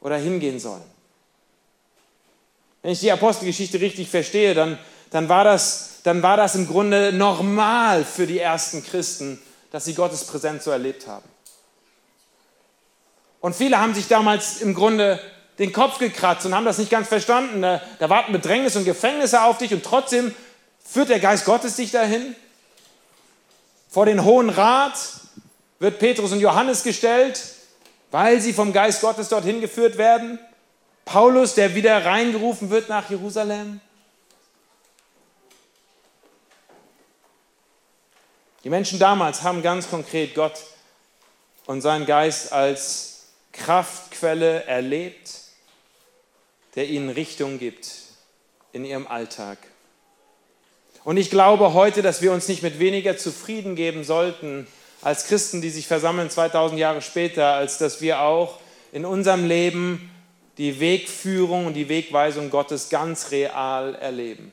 oder 0.00 0.16
hingehen 0.16 0.60
sollen. 0.60 0.84
Wenn 2.82 2.92
ich 2.92 3.00
die 3.00 3.10
Apostelgeschichte 3.10 3.80
richtig 3.80 4.08
verstehe, 4.08 4.54
dann, 4.54 4.78
dann, 5.10 5.28
war 5.28 5.42
das, 5.42 6.02
dann 6.04 6.22
war 6.22 6.36
das 6.36 6.54
im 6.54 6.68
Grunde 6.68 7.12
normal 7.12 8.04
für 8.04 8.28
die 8.28 8.38
ersten 8.38 8.84
Christen, 8.84 9.42
dass 9.72 9.86
sie 9.86 9.94
Gottes 9.94 10.22
Präsenz 10.22 10.62
so 10.62 10.70
erlebt 10.70 11.08
haben. 11.08 11.28
Und 13.40 13.56
viele 13.56 13.80
haben 13.80 13.92
sich 13.92 14.06
damals 14.06 14.62
im 14.62 14.72
Grunde 14.72 15.18
den 15.58 15.72
Kopf 15.72 15.98
gekratzt 15.98 16.46
und 16.46 16.54
haben 16.54 16.64
das 16.64 16.78
nicht 16.78 16.90
ganz 16.90 17.08
verstanden. 17.08 17.60
Da, 17.62 17.80
warten 18.10 18.32
Bedrängnis 18.32 18.76
und 18.76 18.84
Gefängnisse 18.84 19.42
auf 19.42 19.58
dich 19.58 19.72
und 19.72 19.84
trotzdem 19.84 20.34
führt 20.84 21.08
der 21.08 21.20
Geist 21.20 21.44
Gottes 21.44 21.76
dich 21.76 21.90
dahin. 21.90 22.34
Vor 23.88 24.06
den 24.06 24.24
Hohen 24.24 24.50
Rat 24.50 24.98
wird 25.78 25.98
Petrus 25.98 26.32
und 26.32 26.40
Johannes 26.40 26.82
gestellt, 26.82 27.40
weil 28.10 28.40
sie 28.40 28.52
vom 28.52 28.72
Geist 28.72 29.00
Gottes 29.00 29.28
dorthin 29.28 29.60
geführt 29.60 29.98
werden. 29.98 30.38
Paulus, 31.04 31.54
der 31.54 31.74
wieder 31.74 32.04
reingerufen 32.04 32.70
wird 32.70 32.88
nach 32.88 33.08
Jerusalem. 33.10 33.80
Die 38.64 38.70
Menschen 38.70 38.98
damals 38.98 39.42
haben 39.42 39.62
ganz 39.62 39.90
konkret 39.90 40.34
Gott 40.34 40.58
und 41.66 41.82
seinen 41.82 42.06
Geist 42.06 42.52
als 42.52 43.26
Kraftquelle 43.52 44.64
erlebt, 44.64 45.30
der 46.74 46.88
ihnen 46.88 47.10
Richtung 47.10 47.58
gibt 47.58 47.90
in 48.72 48.84
ihrem 48.84 49.06
Alltag. 49.06 49.58
Und 51.04 51.16
ich 51.16 51.30
glaube 51.30 51.74
heute, 51.74 52.02
dass 52.02 52.22
wir 52.22 52.32
uns 52.32 52.48
nicht 52.48 52.62
mit 52.62 52.78
weniger 52.78 53.16
zufrieden 53.16 53.76
geben 53.76 54.04
sollten 54.04 54.66
als 55.02 55.26
Christen, 55.26 55.60
die 55.60 55.70
sich 55.70 55.86
versammeln 55.86 56.30
2000 56.30 56.80
Jahre 56.80 57.02
später, 57.02 57.52
als 57.52 57.78
dass 57.78 58.00
wir 58.00 58.20
auch 58.20 58.58
in 58.90 59.04
unserem 59.04 59.46
Leben 59.46 60.10
die 60.56 60.80
Wegführung 60.80 61.66
und 61.66 61.74
die 61.74 61.88
Wegweisung 61.88 62.48
Gottes 62.48 62.88
ganz 62.88 63.30
real 63.30 63.94
erleben. 63.96 64.50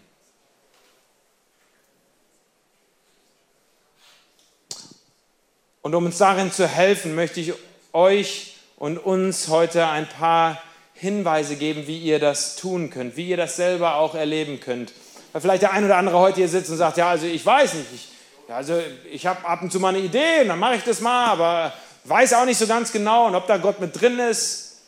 Und 5.82 5.96
um 5.96 6.06
uns 6.06 6.18
darin 6.18 6.52
zu 6.52 6.68
helfen, 6.68 7.16
möchte 7.16 7.40
ich 7.40 7.54
euch 7.94 8.56
und 8.78 8.98
uns 8.98 9.48
heute 9.48 9.88
ein 9.88 10.08
paar 10.08 10.62
Hinweise 11.02 11.56
geben, 11.56 11.88
wie 11.88 11.98
ihr 11.98 12.20
das 12.20 12.58
tun 12.58 12.92
könnt, 12.92 13.18
wie 13.18 13.28
ihr 13.28 13.38
das 13.38 13.56
selber 13.56 13.96
auch 13.96 14.14
erleben 14.14 14.60
könnt. 14.60 14.94
Weil 15.32 15.42
vielleicht 15.42 15.64
der 15.64 15.74
ein 15.74 15.84
oder 15.84 15.98
andere 15.98 16.20
heute 16.20 16.36
hier 16.36 16.48
sitzt 16.48 16.70
und 16.70 16.78
sagt, 16.78 16.98
ja, 16.98 17.10
also 17.10 17.26
ich 17.26 17.44
weiß 17.44 17.74
nicht, 17.74 17.88
ich, 17.92 18.08
ja, 18.48 18.58
also 18.58 18.80
ich 19.12 19.26
habe 19.26 19.44
ab 19.48 19.64
und 19.64 19.72
zu 19.72 19.80
mal 19.80 19.96
eine 19.96 19.98
Idee 19.98 20.42
und 20.42 20.50
dann 20.50 20.60
mache 20.60 20.76
ich 20.76 20.84
das 20.84 21.02
mal, 21.02 21.26
aber 21.26 21.74
weiß 22.04 22.34
auch 22.34 22.46
nicht 22.46 22.60
so 22.60 22.68
ganz 22.68 22.92
genau 22.92 23.26
und 23.26 23.34
ob 23.34 23.48
da 23.48 23.58
Gott 23.58 23.80
mit 23.80 24.00
drin 24.00 24.20
ist. 24.20 24.84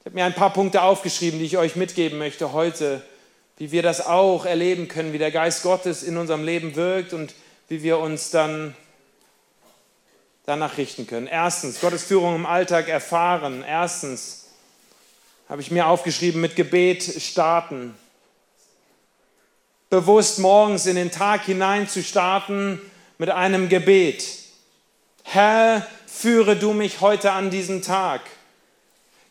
Ich 0.00 0.04
habe 0.04 0.16
mir 0.16 0.26
ein 0.26 0.34
paar 0.34 0.52
Punkte 0.52 0.82
aufgeschrieben, 0.82 1.38
die 1.38 1.46
ich 1.46 1.56
euch 1.56 1.76
mitgeben 1.76 2.18
möchte 2.18 2.52
heute, 2.52 3.00
wie 3.56 3.72
wir 3.72 3.82
das 3.82 4.04
auch 4.04 4.44
erleben 4.44 4.86
können, 4.86 5.14
wie 5.14 5.18
der 5.18 5.30
Geist 5.30 5.62
Gottes 5.62 6.02
in 6.02 6.18
unserem 6.18 6.44
Leben 6.44 6.76
wirkt 6.76 7.14
und 7.14 7.32
wie 7.68 7.82
wir 7.82 8.00
uns 8.00 8.28
dann 8.28 8.74
danach 10.46 10.78
richten 10.78 11.06
können. 11.06 11.26
Erstens, 11.26 11.80
Gottes 11.80 12.04
Führung 12.04 12.36
im 12.36 12.46
Alltag 12.46 12.88
erfahren. 12.88 13.64
Erstens 13.66 14.46
habe 15.48 15.60
ich 15.60 15.70
mir 15.70 15.88
aufgeschrieben, 15.88 16.40
mit 16.40 16.56
Gebet 16.56 17.02
starten. 17.20 17.94
Bewusst 19.90 20.38
morgens 20.38 20.86
in 20.86 20.96
den 20.96 21.10
Tag 21.10 21.44
hinein 21.44 21.88
zu 21.88 22.02
starten 22.02 22.80
mit 23.18 23.30
einem 23.30 23.68
Gebet. 23.68 24.24
Herr, 25.24 25.86
führe 26.06 26.56
du 26.56 26.72
mich 26.72 27.00
heute 27.00 27.32
an 27.32 27.50
diesen 27.50 27.82
Tag. 27.82 28.20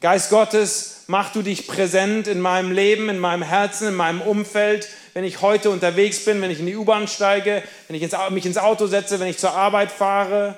Geist 0.01 0.29
Gottes, 0.29 1.03
mach 1.07 1.31
du 1.31 1.41
dich 1.41 1.65
präsent 1.65 2.27
in 2.27 2.41
meinem 2.41 2.71
Leben, 2.71 3.09
in 3.09 3.19
meinem 3.19 3.41
Herzen, 3.41 3.87
in 3.87 3.95
meinem 3.95 4.21
Umfeld, 4.21 4.89
wenn 5.13 5.23
ich 5.23 5.41
heute 5.41 5.69
unterwegs 5.69 6.25
bin, 6.25 6.41
wenn 6.41 6.51
ich 6.51 6.59
in 6.59 6.65
die 6.65 6.75
U-Bahn 6.75 7.07
steige, 7.07 7.63
wenn 7.87 7.95
ich 7.95 8.11
mich 8.31 8.45
ins 8.45 8.57
Auto 8.57 8.87
setze, 8.87 9.19
wenn 9.19 9.27
ich 9.27 9.37
zur 9.37 9.53
Arbeit 9.53 9.91
fahre, 9.91 10.57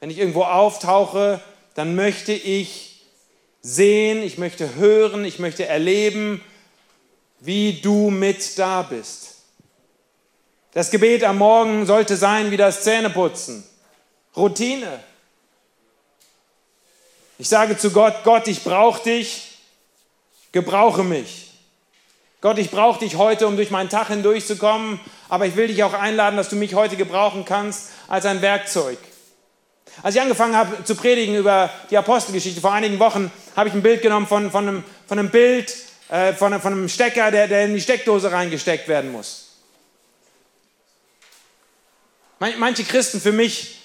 wenn 0.00 0.10
ich 0.10 0.18
irgendwo 0.18 0.42
auftauche, 0.44 1.40
dann 1.74 1.94
möchte 1.94 2.32
ich 2.32 3.02
sehen, 3.62 4.22
ich 4.22 4.38
möchte 4.38 4.74
hören, 4.74 5.24
ich 5.24 5.38
möchte 5.38 5.66
erleben, 5.66 6.42
wie 7.38 7.74
du 7.80 8.10
mit 8.10 8.58
da 8.58 8.82
bist. 8.82 9.36
Das 10.72 10.90
Gebet 10.90 11.24
am 11.24 11.38
Morgen 11.38 11.84
sollte 11.84 12.16
sein 12.16 12.50
wie 12.50 12.56
das 12.56 12.82
Zähneputzen. 12.82 13.64
Routine. 14.36 15.00
Ich 17.38 17.48
sage 17.48 17.76
zu 17.76 17.90
Gott, 17.90 18.22
Gott, 18.24 18.46
ich 18.48 18.62
brauche 18.62 19.02
dich, 19.02 19.58
gebrauche 20.52 21.02
mich. 21.02 21.50
Gott, 22.40 22.58
ich 22.58 22.70
brauche 22.70 23.00
dich 23.00 23.16
heute, 23.16 23.46
um 23.46 23.56
durch 23.56 23.70
meinen 23.70 23.90
Tag 23.90 24.08
hindurchzukommen, 24.08 25.00
aber 25.28 25.46
ich 25.46 25.56
will 25.56 25.66
dich 25.66 25.82
auch 25.82 25.92
einladen, 25.92 26.36
dass 26.36 26.48
du 26.48 26.56
mich 26.56 26.74
heute 26.74 26.96
gebrauchen 26.96 27.44
kannst 27.44 27.90
als 28.08 28.24
ein 28.24 28.40
Werkzeug. 28.40 28.98
Als 30.02 30.14
ich 30.14 30.20
angefangen 30.20 30.56
habe 30.56 30.84
zu 30.84 30.94
predigen 30.94 31.36
über 31.36 31.70
die 31.90 31.98
Apostelgeschichte 31.98 32.60
vor 32.60 32.72
einigen 32.72 32.98
Wochen, 32.98 33.30
habe 33.56 33.68
ich 33.68 33.74
ein 33.74 33.82
Bild 33.82 34.02
genommen 34.02 34.26
von, 34.26 34.50
von, 34.50 34.66
einem, 34.66 34.84
von 35.06 35.18
einem 35.18 35.30
Bild, 35.30 35.74
äh, 36.08 36.32
von, 36.32 36.58
von, 36.60 36.72
einem 36.72 36.88
Stecker, 36.88 37.30
der, 37.30 37.48
der 37.48 37.64
in 37.64 37.74
die 37.74 37.80
Steckdose 37.80 38.32
reingesteckt 38.32 38.88
werden 38.88 39.12
muss. 39.12 39.46
Manche 42.38 42.84
Christen 42.84 43.20
für 43.20 43.32
mich 43.32 43.80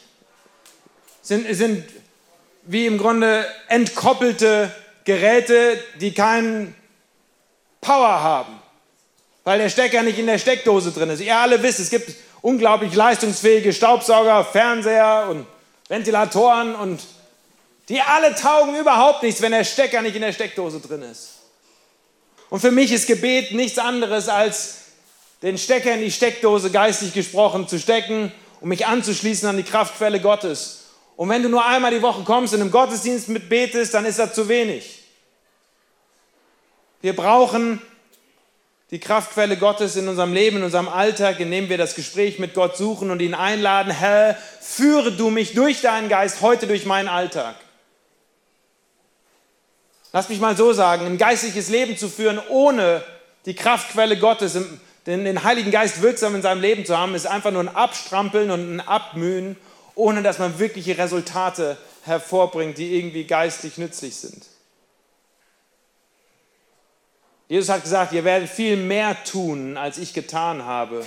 sind, 1.22 1.54
sind 1.54 1.84
wie 2.63 2.86
im 2.86 2.98
Grunde 2.98 3.46
entkoppelte 3.68 4.72
Geräte, 5.04 5.78
die 6.00 6.13
keinen 6.13 6.74
Power 7.82 8.22
haben, 8.24 8.60
weil 9.44 9.60
der 9.60 9.70
Stecker 9.70 10.04
nicht 10.04 10.18
in 10.18 10.28
der 10.28 10.39
Steckdose 10.39 10.91
drin 10.91 11.10
ist. 11.10 11.20
Ihr 11.20 11.38
alle 11.38 11.62
wisst, 11.62 11.80
es 11.80 11.89
gibt 11.89 12.15
unglaublich 12.41 12.94
leistungsfähige 12.96 13.74
Staubsauger, 13.74 14.46
Fernseher 14.46 15.28
und 15.30 15.46
Ventilatoren 15.88 16.76
und 16.76 17.02
die 17.89 18.02
alle 18.02 18.34
taugen 18.36 18.76
überhaupt 18.76 19.24
nichts, 19.24 19.41
wenn 19.41 19.52
der 19.52 19.63
Stecker 19.63 20.02
nicht 20.02 20.15
in 20.15 20.21
der 20.21 20.34
Steckdose 20.34 20.80
drin 20.80 21.04
ist. 21.04 21.34
Und 22.50 22.60
für 22.60 22.71
mich 22.71 22.91
ist 22.91 23.08
Gebet 23.08 23.52
nichts 23.54 23.78
anderes 23.78 24.30
als 24.30 24.78
den 25.41 25.58
Stecker 25.58 25.93
in 25.93 26.02
die 26.02 26.12
Steckdose 26.12 26.71
geistig 26.71 27.13
gesprochen 27.13 27.67
zu 27.67 27.80
stecken 27.80 28.32
und 28.62 28.69
mich 28.69 28.86
anzuschließen 28.86 29.48
an 29.48 29.58
die 29.58 29.63
Kraftquelle 29.63 30.19
Gottes 30.19 30.86
und 31.15 31.30
wenn 31.30 31.43
du 31.43 31.50
nur 31.50 31.65
einmal 31.65 31.91
die 31.91 32.02
Woche 32.02 32.24
kommst 32.24 32.54
und 32.54 32.62
im 32.62 32.71
Gottesdienst 32.71 33.30
mitbetest, 33.30 33.93
dann 33.93 34.06
ist 34.06 34.19
das 34.19 34.34
zu 34.34 34.48
wenig. 34.50 35.04
Wir 37.02 37.15
brauchen 37.15 37.82
die 38.91 39.00
Kraftquelle 39.00 39.58
Gottes 39.58 39.95
in 39.95 40.08
unserem 40.08 40.34
Leben, 40.34 40.58
in 40.58 40.63
unserem 40.63 40.88
Alltag, 40.88 41.39
indem 41.39 41.69
wir 41.69 41.78
das 41.78 41.95
Gespräch 41.95 42.39
mit 42.39 42.54
Gott 42.54 42.78
suchen 42.78 43.12
und 43.12 43.21
ihn 43.21 43.34
einladen, 43.34 43.91
Herr, 43.91 44.38
führe 44.62 45.12
du 45.12 45.30
mich 45.30 45.54
durch 45.54 45.82
deinen 45.82 46.10
Geist 46.10 46.41
heute 46.41 46.67
durch 46.67 46.86
meinen 46.86 47.08
Alltag. 47.08 47.56
Lass 50.13 50.30
mich 50.30 50.39
mal 50.39 50.56
so 50.56 50.71
sagen, 50.71 51.06
ein 51.06 51.17
geistliches 51.17 51.69
Leben 51.69 51.98
zu 51.98 52.10
führen, 52.10 52.39
ohne 52.50 53.04
die 53.45 53.56
Kraftquelle 53.56 54.17
Gottes, 54.17 54.58
den 55.06 55.43
Heiligen 55.43 55.71
Geist 55.71 56.02
wirksam 56.02 56.36
in 56.36 56.41
seinem 56.41 56.62
Leben 56.62 56.86
zu 56.86 56.98
haben, 56.98 57.15
ist 57.15 57.28
einfach 57.28 57.52
nur 57.52 57.63
ein 57.63 57.76
Abstrampeln 57.76 58.50
und 58.50 58.76
ein 58.76 58.80
Abmühen 58.80 59.58
ohne 59.95 60.21
dass 60.21 60.39
man 60.39 60.60
wirkliche 60.60 60.98
Resultate 60.98 61.78
hervorbringt, 62.04 62.78
die 62.78 62.95
irgendwie 62.98 63.24
geistlich 63.24 63.78
nützlich 63.78 64.15
sind. 64.15 64.45
Jesus 67.47 67.69
hat 67.69 67.84
gesagt, 67.84 68.12
ihr 68.13 68.23
werdet 68.23 68.49
viel 68.49 68.75
mehr 68.75 69.23
tun, 69.23 69.77
als 69.77 69.97
ich 69.97 70.13
getan 70.13 70.65
habe. 70.65 71.05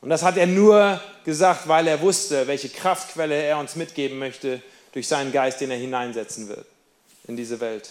Und 0.00 0.08
das 0.08 0.22
hat 0.22 0.36
er 0.36 0.46
nur 0.46 1.00
gesagt, 1.24 1.68
weil 1.68 1.86
er 1.86 2.00
wusste, 2.00 2.46
welche 2.46 2.68
Kraftquelle 2.68 3.34
er 3.34 3.58
uns 3.58 3.76
mitgeben 3.76 4.18
möchte 4.18 4.62
durch 4.92 5.08
seinen 5.08 5.32
Geist, 5.32 5.60
den 5.60 5.70
er 5.70 5.76
hineinsetzen 5.76 6.48
wird 6.48 6.66
in 7.26 7.36
diese 7.36 7.60
Welt. 7.60 7.90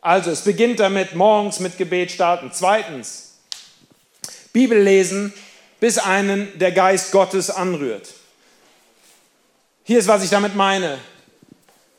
Also, 0.00 0.30
es 0.30 0.42
beginnt 0.42 0.80
damit, 0.80 1.14
morgens 1.14 1.60
mit 1.60 1.78
Gebet 1.78 2.10
starten. 2.10 2.50
Zweitens, 2.52 3.34
Bibel 4.52 4.78
lesen 4.78 5.32
bis 5.80 5.98
einen 5.98 6.58
der 6.58 6.72
Geist 6.72 7.12
Gottes 7.12 7.50
anrührt. 7.50 8.08
Hier 9.84 9.98
ist, 9.98 10.08
was 10.08 10.24
ich 10.24 10.30
damit 10.30 10.54
meine. 10.56 10.98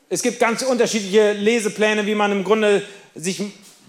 Es 0.08 0.22
gibt 0.22 0.38
ganz 0.38 0.62
unterschiedliche 0.62 1.32
Lesepläne, 1.32 2.06
wie 2.06 2.14
man 2.14 2.32
im 2.32 2.44
Grunde 2.44 2.82
sich 3.16 3.42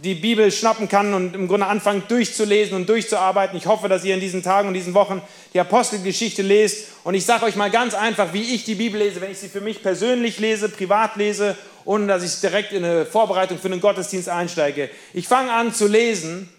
die 0.04 0.14
Bibel 0.14 0.52
schnappen 0.52 0.88
kann 0.88 1.14
und 1.14 1.36
im 1.36 1.48
Grunde 1.48 1.66
anfangt 1.66 2.10
durchzulesen 2.12 2.76
und 2.76 2.88
durchzuarbeiten. 2.88 3.58
Ich 3.58 3.66
hoffe, 3.66 3.90
dass 3.90 4.04
ihr 4.04 4.14
in 4.14 4.20
diesen 4.20 4.44
Tagen 4.44 4.68
und 4.68 4.76
diesen 4.76 4.94
Wochen 4.94 5.22
die 5.54 5.60
Apostelgeschichte 5.60 6.44
lest. 6.44 6.90
Und 7.04 7.16
ich 7.16 7.26
sage 7.26 7.46
euch 7.46 7.56
mal 7.56 7.72
ganz 7.72 7.96
einfach, 7.96 8.32
wie 8.32 8.54
ich 8.54 8.64
die 8.64 8.76
Bibel 8.76 9.00
lese, 9.00 9.22
wenn 9.22 9.32
ich 9.32 9.40
sie 9.40 9.50
für 9.50 9.62
mich 9.62 9.82
persönlich 9.82 10.40
lese, 10.40 10.70
privat 10.70 11.16
lese, 11.16 11.58
ohne 11.84 12.06
dass 12.06 12.24
ich 12.24 12.40
direkt 12.42 12.74
in 12.74 12.86
eine 12.86 13.06
Vorbereitung 13.06 13.58
für 13.58 13.68
einen 13.68 13.82
Gottesdienst 13.82 14.30
einsteige. 14.30 14.90
Ich 15.14 15.28
fange 15.28 15.52
an 15.52 15.74
zu 15.74 15.88
lesen 15.88 16.50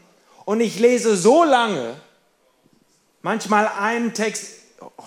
und 0.44 0.60
ich 0.60 0.80
lese 0.80 1.16
so 1.16 1.44
lange, 1.44 1.94
manchmal 3.22 3.70
einen 3.78 4.14
Text 4.14 4.54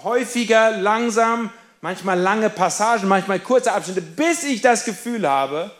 häufiger, 0.03 0.77
langsam, 0.77 1.49
manchmal 1.81 2.17
lange 2.17 2.49
Passagen, 2.49 3.09
manchmal 3.09 3.39
kurze 3.39 3.73
Abschnitte, 3.73 4.01
bis 4.01 4.43
ich 4.43 4.61
das 4.61 4.85
Gefühl 4.85 5.27
habe, 5.27 5.71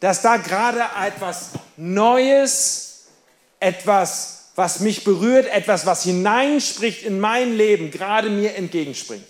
dass 0.00 0.22
da 0.22 0.36
gerade 0.36 0.82
etwas 1.04 1.50
Neues, 1.76 3.06
etwas, 3.60 4.50
was 4.54 4.80
mich 4.80 5.04
berührt, 5.04 5.46
etwas, 5.46 5.86
was 5.86 6.02
hineinspricht 6.02 7.04
in 7.04 7.20
mein 7.20 7.56
Leben, 7.56 7.90
gerade 7.90 8.30
mir 8.30 8.56
entgegenspringt. 8.56 9.26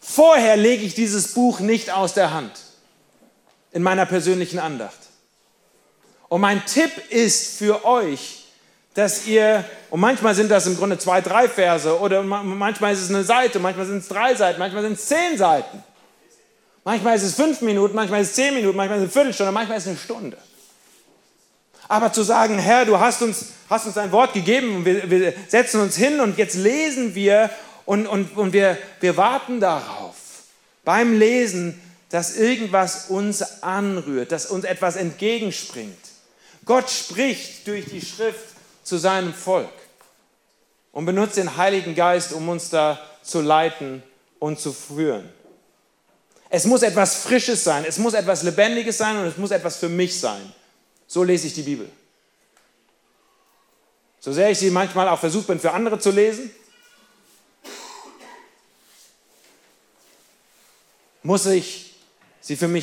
Vorher 0.00 0.56
lege 0.56 0.84
ich 0.84 0.94
dieses 0.94 1.34
Buch 1.34 1.60
nicht 1.60 1.90
aus 1.90 2.14
der 2.14 2.32
Hand 2.32 2.52
in 3.70 3.82
meiner 3.82 4.06
persönlichen 4.06 4.58
Andacht. 4.58 4.98
Und 6.28 6.40
mein 6.40 6.64
Tipp 6.66 6.90
ist 7.10 7.58
für 7.58 7.84
euch, 7.84 8.44
dass 8.94 9.26
ihr, 9.26 9.64
und 9.90 10.00
manchmal 10.00 10.34
sind 10.34 10.50
das 10.50 10.66
im 10.66 10.76
Grunde 10.76 10.98
zwei, 10.98 11.20
drei 11.20 11.48
Verse, 11.48 11.98
oder 11.98 12.22
manchmal 12.22 12.92
ist 12.92 13.00
es 13.00 13.10
eine 13.10 13.24
Seite, 13.24 13.58
manchmal 13.58 13.86
sind 13.86 13.98
es 13.98 14.08
drei 14.08 14.34
Seiten, 14.34 14.58
manchmal 14.58 14.82
sind 14.82 14.94
es 14.94 15.06
zehn 15.06 15.38
Seiten. 15.38 15.82
Manchmal 16.84 17.16
ist 17.16 17.22
es 17.22 17.34
fünf 17.34 17.60
Minuten, 17.60 17.94
manchmal 17.94 18.22
ist 18.22 18.30
es 18.30 18.34
zehn 18.34 18.54
Minuten, 18.54 18.76
manchmal 18.76 18.98
ist 18.98 19.04
es 19.04 19.06
eine 19.06 19.12
Viertelstunde, 19.12 19.52
manchmal 19.52 19.78
ist 19.78 19.84
es 19.84 19.88
eine 19.90 19.98
Stunde. 19.98 20.36
Aber 21.88 22.12
zu 22.12 22.22
sagen, 22.22 22.58
Herr, 22.58 22.84
du 22.84 22.98
hast 22.98 23.22
uns, 23.22 23.46
hast 23.68 23.86
uns 23.86 23.98
ein 23.98 24.10
Wort 24.12 24.32
gegeben 24.32 24.76
und 24.76 24.84
wir, 24.84 25.10
wir 25.10 25.34
setzen 25.48 25.80
uns 25.80 25.96
hin 25.96 26.20
und 26.20 26.38
jetzt 26.38 26.54
lesen 26.54 27.14
wir 27.14 27.50
und, 27.84 28.06
und, 28.06 28.36
und 28.36 28.52
wir, 28.52 28.78
wir 29.00 29.16
warten 29.16 29.60
darauf, 29.60 30.14
beim 30.84 31.18
Lesen, 31.18 31.80
dass 32.10 32.36
irgendwas 32.36 33.06
uns 33.06 33.62
anrührt, 33.62 34.32
dass 34.32 34.46
uns 34.46 34.64
etwas 34.64 34.96
entgegenspringt. 34.96 35.98
Gott 36.64 36.90
spricht 36.90 37.66
durch 37.66 37.86
die 37.86 38.00
Schrift 38.00 38.46
zu 38.82 38.98
seinem 38.98 39.34
Volk 39.34 39.72
und 40.92 41.06
benutzt 41.06 41.36
den 41.36 41.56
Heiligen 41.56 41.94
Geist, 41.94 42.32
um 42.32 42.48
uns 42.48 42.70
da 42.70 43.00
zu 43.22 43.40
leiten 43.40 44.02
und 44.38 44.60
zu 44.60 44.72
führen. 44.72 45.28
Es 46.54 46.66
muss 46.66 46.82
etwas 46.82 47.14
Frisches 47.14 47.64
sein, 47.64 47.86
es 47.88 47.96
muss 47.96 48.12
etwas 48.12 48.42
Lebendiges 48.42 48.98
sein 48.98 49.16
und 49.16 49.24
es 49.24 49.38
muss 49.38 49.52
etwas 49.52 49.78
für 49.78 49.88
mich 49.88 50.20
sein. 50.20 50.52
So 51.06 51.24
lese 51.24 51.46
ich 51.46 51.54
die 51.54 51.62
Bibel. 51.62 51.90
So 54.20 54.34
sehr 54.34 54.50
ich 54.50 54.58
sie 54.58 54.70
manchmal 54.70 55.08
auch 55.08 55.18
versucht 55.18 55.46
bin, 55.46 55.58
für 55.58 55.72
andere 55.72 55.98
zu 55.98 56.10
lesen, 56.10 56.50
muss 61.22 61.46
ich 61.46 61.94
sie 62.42 62.56
für 62.56 62.68
mich 62.68 62.80